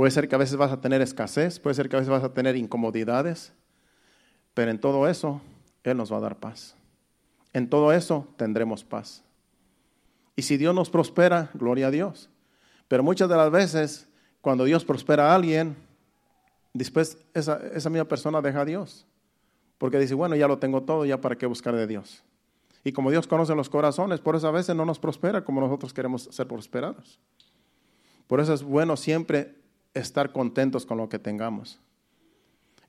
[0.01, 2.23] Puede ser que a veces vas a tener escasez, puede ser que a veces vas
[2.23, 3.53] a tener incomodidades,
[4.55, 5.41] pero en todo eso
[5.83, 6.75] Él nos va a dar paz.
[7.53, 9.23] En todo eso tendremos paz.
[10.35, 12.31] Y si Dios nos prospera, gloria a Dios.
[12.87, 14.07] Pero muchas de las veces,
[14.41, 15.75] cuando Dios prospera a alguien,
[16.73, 19.05] después esa, esa misma persona deja a Dios.
[19.81, 22.21] Porque dice, bueno, ya lo tengo todo, ya para qué buscar de Dios.
[22.83, 25.91] Y como Dios conoce los corazones, por eso a veces no nos prospera como nosotros
[25.91, 27.19] queremos ser prosperados.
[28.27, 29.55] Por eso es bueno siempre
[29.95, 31.79] estar contentos con lo que tengamos.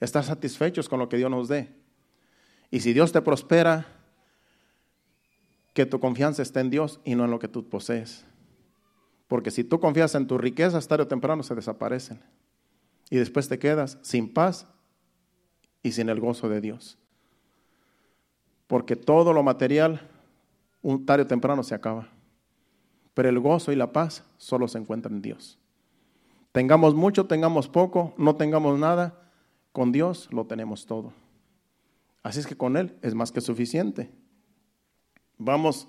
[0.00, 1.74] Estar satisfechos con lo que Dios nos dé.
[2.70, 3.86] Y si Dios te prospera,
[5.72, 8.26] que tu confianza esté en Dios y no en lo que tú posees.
[9.28, 12.20] Porque si tú confías en tu riqueza, tarde o temprano se desaparecen.
[13.08, 14.66] Y después te quedas sin paz
[15.82, 16.98] y sin el gozo de Dios.
[18.66, 20.08] Porque todo lo material,
[20.80, 22.08] un tarde o temprano se acaba.
[23.14, 25.58] Pero el gozo y la paz solo se encuentran en Dios.
[26.52, 29.30] Tengamos mucho, tengamos poco, no tengamos nada,
[29.72, 31.12] con Dios lo tenemos todo.
[32.22, 34.10] Así es que con Él es más que suficiente.
[35.38, 35.88] Vamos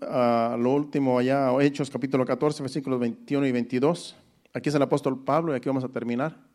[0.00, 4.16] a lo último allá, Hechos capítulo 14, versículos 21 y 22.
[4.54, 6.47] Aquí es el apóstol Pablo y aquí vamos a terminar.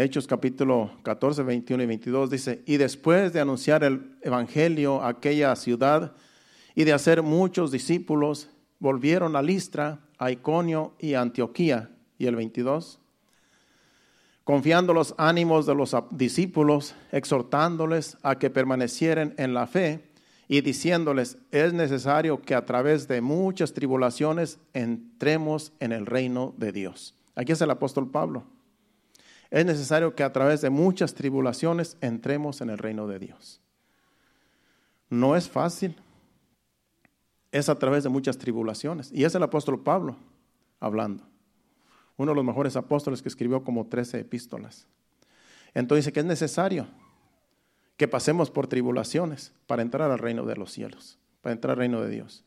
[0.00, 5.56] Hechos capítulo 14, 21 y 22 dice, y después de anunciar el Evangelio a aquella
[5.56, 6.12] ciudad
[6.76, 11.90] y de hacer muchos discípulos, volvieron a Listra, a Iconio y a Antioquía.
[12.16, 13.00] Y el 22,
[14.44, 20.04] confiando los ánimos de los discípulos, exhortándoles a que permanecieran en la fe
[20.46, 26.70] y diciéndoles, es necesario que a través de muchas tribulaciones entremos en el reino de
[26.70, 27.16] Dios.
[27.34, 28.44] Aquí es el apóstol Pablo.
[29.50, 33.60] Es necesario que a través de muchas tribulaciones entremos en el reino de Dios.
[35.08, 35.96] No es fácil,
[37.50, 39.10] es a través de muchas tribulaciones.
[39.12, 40.16] Y es el apóstol Pablo
[40.80, 41.24] hablando.
[42.16, 44.86] Uno de los mejores apóstoles que escribió como 13 epístolas.
[45.72, 46.86] Entonces dice que es necesario
[47.96, 52.00] que pasemos por tribulaciones para entrar al reino de los cielos, para entrar al reino
[52.00, 52.44] de Dios.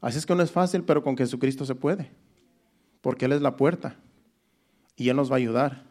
[0.00, 2.10] Así es que no es fácil, pero con Jesucristo se puede,
[3.00, 3.96] porque Él es la puerta
[4.96, 5.85] y Él nos va a ayudar.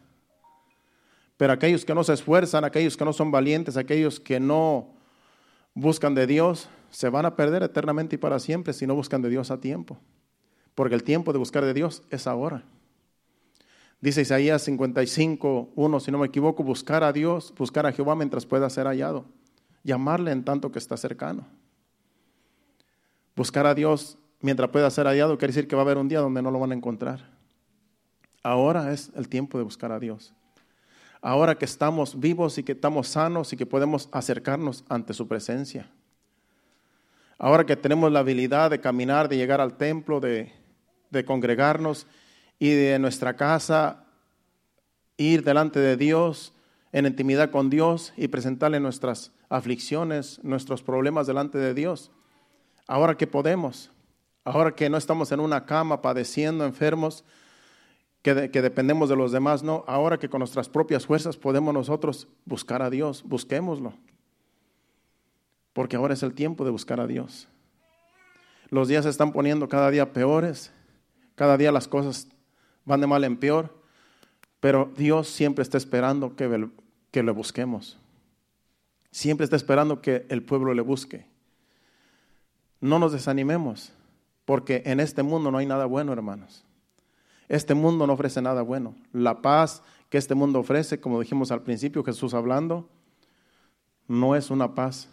[1.36, 4.88] Pero aquellos que no se esfuerzan, aquellos que no son valientes, aquellos que no
[5.74, 9.28] buscan de Dios, se van a perder eternamente y para siempre si no buscan de
[9.28, 9.98] Dios a tiempo.
[10.74, 12.64] Porque el tiempo de buscar de Dios es ahora.
[14.00, 18.46] Dice Isaías 55, 1, si no me equivoco, buscar a Dios, buscar a Jehová mientras
[18.46, 19.24] pueda ser hallado.
[19.84, 21.46] Llamarle en tanto que está cercano.
[23.34, 26.20] Buscar a Dios mientras pueda ser hallado quiere decir que va a haber un día
[26.20, 27.30] donde no lo van a encontrar.
[28.42, 30.34] Ahora es el tiempo de buscar a Dios.
[31.20, 35.90] Ahora que estamos vivos y que estamos sanos y que podemos acercarnos ante su presencia.
[37.38, 40.52] Ahora que tenemos la habilidad de caminar, de llegar al templo, de,
[41.26, 42.06] congregarnos
[42.58, 44.04] y de nuestra casa
[45.16, 46.52] ir delante de Dios
[46.92, 52.10] en intimidad con Dios y presentarle nuestras aflicciones, nuestros problemas delante de Dios.
[52.86, 53.90] Ahora que podemos,
[54.44, 57.24] ahora que no estamos en una cama padeciendo enfermos,
[58.34, 62.82] que, dependemos de los demás, no, ahora que con nuestras propias fuerzas podemos nosotros buscar
[62.82, 63.94] a Dios, busquémoslo
[65.76, 67.48] porque ahora es el tiempo de buscar a Dios.
[68.70, 70.72] Los días se están poniendo cada día peores,
[71.34, 72.28] cada día las cosas
[72.86, 73.78] van de mal en peor,
[74.58, 76.70] pero Dios siempre está esperando que,
[77.10, 77.98] que le busquemos.
[79.10, 81.26] Siempre está esperando que el pueblo le busque.
[82.80, 83.92] No nos desanimemos,
[84.46, 86.64] porque en este mundo no hay nada bueno, hermanos.
[87.48, 88.94] Este mundo no ofrece nada bueno.
[89.12, 92.88] La paz que este mundo ofrece, como dijimos al principio, Jesús hablando,
[94.08, 95.08] no es una paz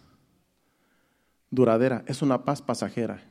[1.50, 3.22] duradera, es una paz pasajera.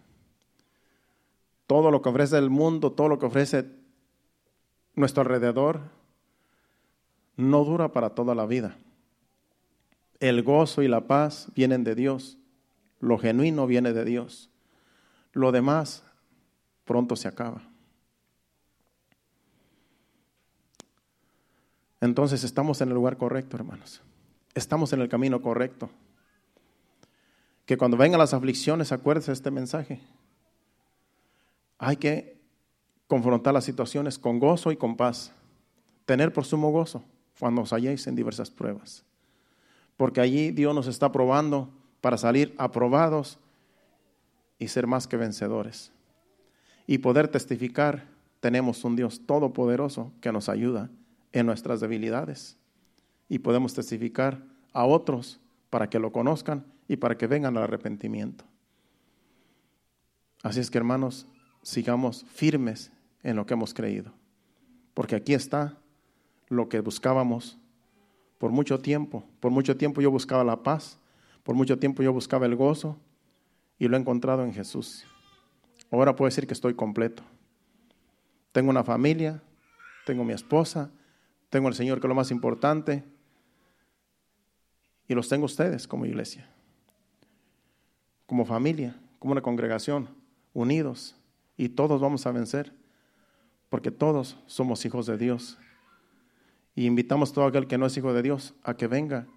[1.68, 3.66] Todo lo que ofrece el mundo, todo lo que ofrece
[4.96, 5.82] nuestro alrededor,
[7.36, 8.78] no dura para toda la vida.
[10.20, 12.38] El gozo y la paz vienen de Dios.
[13.00, 14.50] Lo genuino viene de Dios.
[15.34, 16.04] Lo demás
[16.86, 17.73] pronto se acaba.
[22.04, 24.02] Entonces estamos en el lugar correcto, hermanos.
[24.54, 25.90] Estamos en el camino correcto.
[27.66, 30.02] Que cuando vengan las aflicciones, acuérdese de este mensaje.
[31.78, 32.38] Hay que
[33.08, 35.32] confrontar las situaciones con gozo y con paz.
[36.06, 37.02] Tener por sumo gozo
[37.40, 39.06] cuando os halléis en diversas pruebas.
[39.96, 41.70] Porque allí Dios nos está probando
[42.02, 43.40] para salir aprobados
[44.60, 45.94] y ser más que vencedores.
[46.86, 48.08] Y poder testificar,
[48.42, 50.90] tenemos un Dios todopoderoso que nos ayuda
[51.34, 52.58] en nuestras debilidades.
[53.28, 58.46] Y podemos testificar a otros para que lo conozcan y para que vengan al arrepentimiento.
[60.44, 61.28] Así es que hermanos,
[61.62, 62.92] sigamos firmes
[63.24, 64.14] en lo que hemos creído.
[64.94, 65.78] Porque aquí está
[66.50, 67.58] lo que buscábamos
[68.38, 69.26] por mucho tiempo.
[69.40, 71.00] Por mucho tiempo yo buscaba la paz,
[71.44, 72.98] por mucho tiempo yo buscaba el gozo
[73.80, 75.06] y lo he encontrado en Jesús.
[75.90, 77.24] Ahora puedo decir que estoy completo.
[78.52, 79.42] Tengo una familia,
[80.06, 80.92] tengo mi esposa,
[81.54, 83.04] tengo el Señor que es lo más importante
[85.08, 86.50] y los tengo ustedes como iglesia,
[88.26, 90.10] como familia, como una congregación,
[90.56, 91.16] unidos
[91.56, 92.74] y todos vamos a vencer
[93.70, 95.60] porque todos somos hijos de Dios.
[96.74, 99.28] Y invitamos a todo aquel que no es hijo de Dios a que venga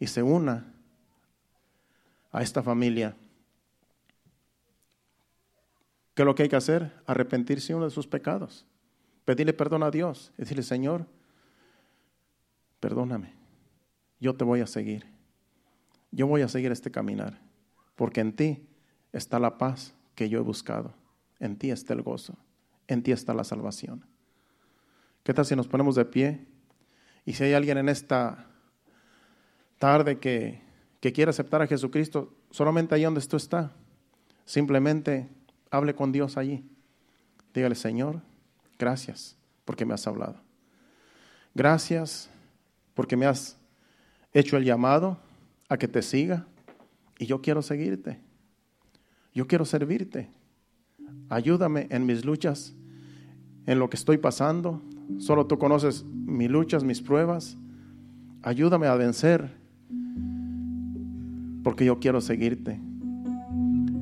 [0.00, 0.74] y se una
[2.32, 3.14] a esta familia.
[6.14, 6.92] ¿Qué es lo que hay que hacer?
[7.06, 8.66] Arrepentirse uno de sus pecados.
[9.24, 10.32] Pedirle perdón a Dios.
[10.36, 11.06] Decirle, Señor,
[12.84, 13.32] perdóname.
[14.20, 15.06] Yo te voy a seguir.
[16.10, 17.40] Yo voy a seguir este caminar.
[17.96, 18.68] Porque en ti
[19.10, 20.92] está la paz que yo he buscado.
[21.40, 22.36] En ti está el gozo
[22.86, 24.04] en ti está la salvación.
[25.22, 26.46] ¿Qué tal si nos ponemos de pie?
[27.24, 28.46] Y si hay alguien en esta
[29.78, 30.60] tarde que,
[31.00, 33.72] que quiere aceptar a Jesucristo, solamente ahí donde tú está,
[34.44, 35.30] simplemente
[35.70, 36.68] hable con Dios allí.
[37.54, 38.20] Dígale, Señor,
[38.78, 40.42] gracias porque me has hablado.
[41.54, 42.28] Gracias
[42.94, 43.56] porque me has
[44.32, 45.18] hecho el llamado
[45.68, 46.46] a que te siga
[47.18, 48.18] y yo quiero seguirte.
[49.32, 50.30] Yo quiero servirte.
[51.28, 52.74] Ayúdame en mis luchas,
[53.66, 54.80] en lo que estoy pasando.
[55.18, 57.56] Solo tú conoces mis luchas, mis pruebas.
[58.42, 59.50] Ayúdame a vencer,
[61.62, 62.78] porque yo quiero seguirte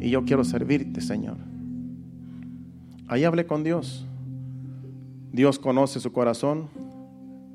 [0.00, 1.36] y yo quiero servirte, Señor.
[3.06, 4.04] Ahí hablé con Dios.
[5.32, 6.68] Dios conoce su corazón,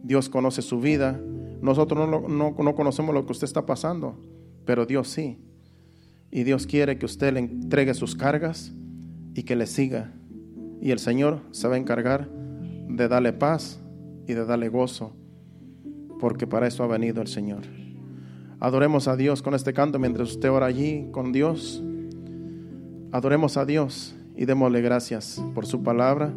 [0.08, 1.20] Dios conoce su vida.
[1.62, 4.18] Nosotros no, no, no, conocemos lo que usted está pasando,
[4.66, 5.38] pero Dios sí.
[6.32, 8.72] Y Dios quiere que usted le entregue sus cargas
[9.34, 10.14] y que le siga.
[10.82, 13.82] Y el Señor se va a encargar de darle paz
[14.28, 15.14] y de darle gozo,
[16.20, 17.64] porque para eso ha venido el Señor.
[18.62, 21.84] Adoremos a Dios con este canto mientras usted ora allí con Dios.
[23.12, 26.34] Adoremos a Dios y démosle gracias por su palabra.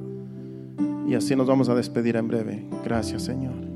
[1.11, 2.65] Y así nos vamos a despedir en breve.
[2.85, 3.70] Gracias, Señor.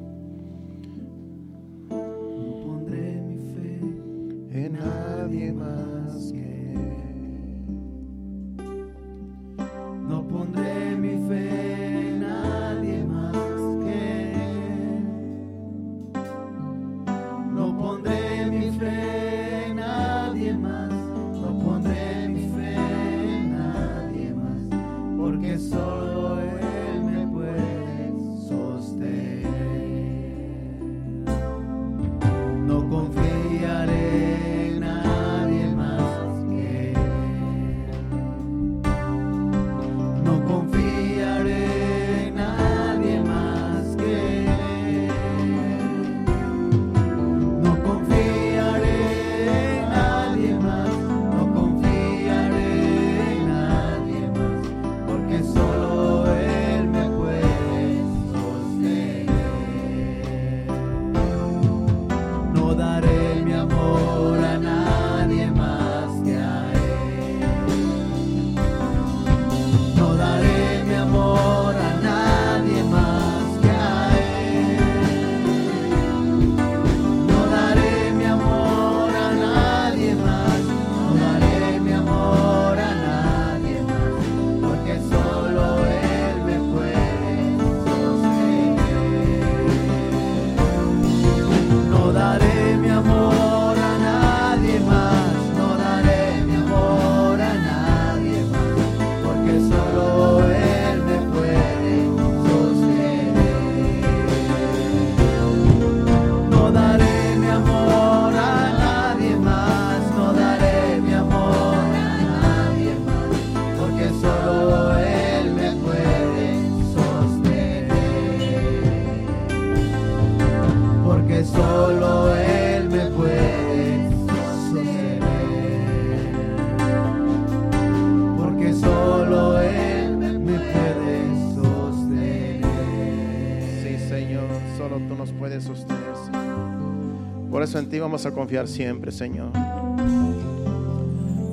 [137.65, 139.49] Eso en ti vamos a confiar siempre, Señor.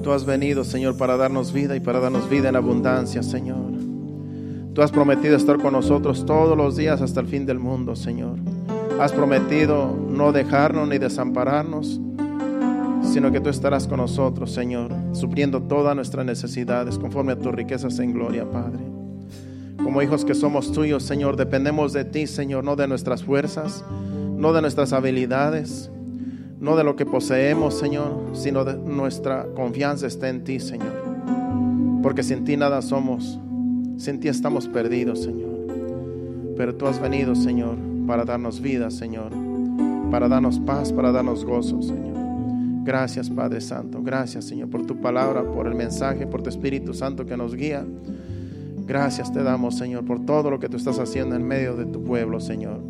[0.04, 3.72] Tú has venido, Señor, para darnos vida y para darnos vida en abundancia, Señor.
[4.74, 8.38] Tú has prometido estar con nosotros todos los días hasta el fin del mundo, Señor.
[9.00, 12.00] Has prometido no dejarnos ni desampararnos,
[13.04, 18.00] sino que tú estarás con nosotros, Señor, supliendo todas nuestras necesidades conforme a tus riquezas
[18.00, 18.91] en gloria, Padre.
[19.84, 23.84] Como hijos que somos tuyos, Señor, dependemos de ti, Señor, no de nuestras fuerzas,
[24.38, 25.92] no de nuestras habilidades,
[26.60, 30.94] no de lo que poseemos, Señor, sino de nuestra confianza está en ti, Señor.
[32.04, 33.40] Porque sin ti nada somos,
[33.98, 35.52] sin ti estamos perdidos, Señor.
[36.56, 39.32] Pero tú has venido, Señor, para darnos vida, Señor,
[40.12, 42.12] para darnos paz, para darnos gozo, Señor.
[42.84, 44.02] Gracias, Padre Santo.
[44.02, 47.86] Gracias, Señor, por tu palabra, por el mensaje, por tu Espíritu Santo que nos guía.
[48.92, 52.04] Gracias te damos, Señor, por todo lo que tú estás haciendo en medio de tu
[52.04, 52.82] pueblo, Señor.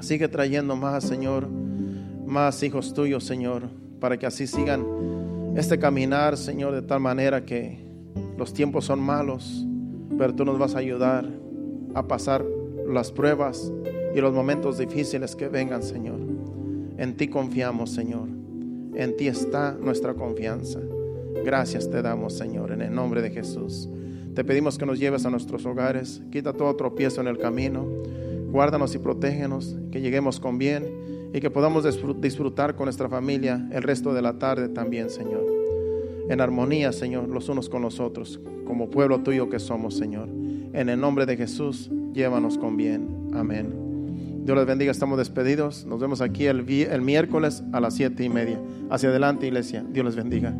[0.00, 1.46] Sigue trayendo más, Señor
[2.26, 3.68] más hijos tuyos, Señor,
[4.00, 4.82] para que así sigan
[5.56, 7.84] este caminar, Señor, de tal manera que
[8.38, 9.66] los tiempos son malos,
[10.16, 11.28] pero tú nos vas a ayudar
[11.94, 12.42] a pasar
[12.88, 13.70] las pruebas
[14.14, 16.18] y los momentos difíciles que vengan, Señor.
[16.96, 18.26] En ti confiamos, Señor.
[18.94, 20.80] En ti está nuestra confianza.
[21.44, 23.86] Gracias te damos, Señor, en el nombre de Jesús.
[24.40, 27.86] Te pedimos que nos lleves a nuestros hogares, quita todo tropiezo en el camino,
[28.50, 31.84] guárdanos y protégenos, que lleguemos con bien y que podamos
[32.22, 35.44] disfrutar con nuestra familia el resto de la tarde también, Señor.
[36.30, 40.30] En armonía, Señor, los unos con los otros, como pueblo tuyo que somos, Señor.
[40.72, 43.32] En el nombre de Jesús, llévanos con bien.
[43.34, 44.42] Amén.
[44.46, 45.84] Dios les bendiga, estamos despedidos.
[45.84, 48.58] Nos vemos aquí el, el miércoles a las siete y media.
[48.88, 49.84] Hacia adelante, iglesia.
[49.86, 50.54] Dios les bendiga.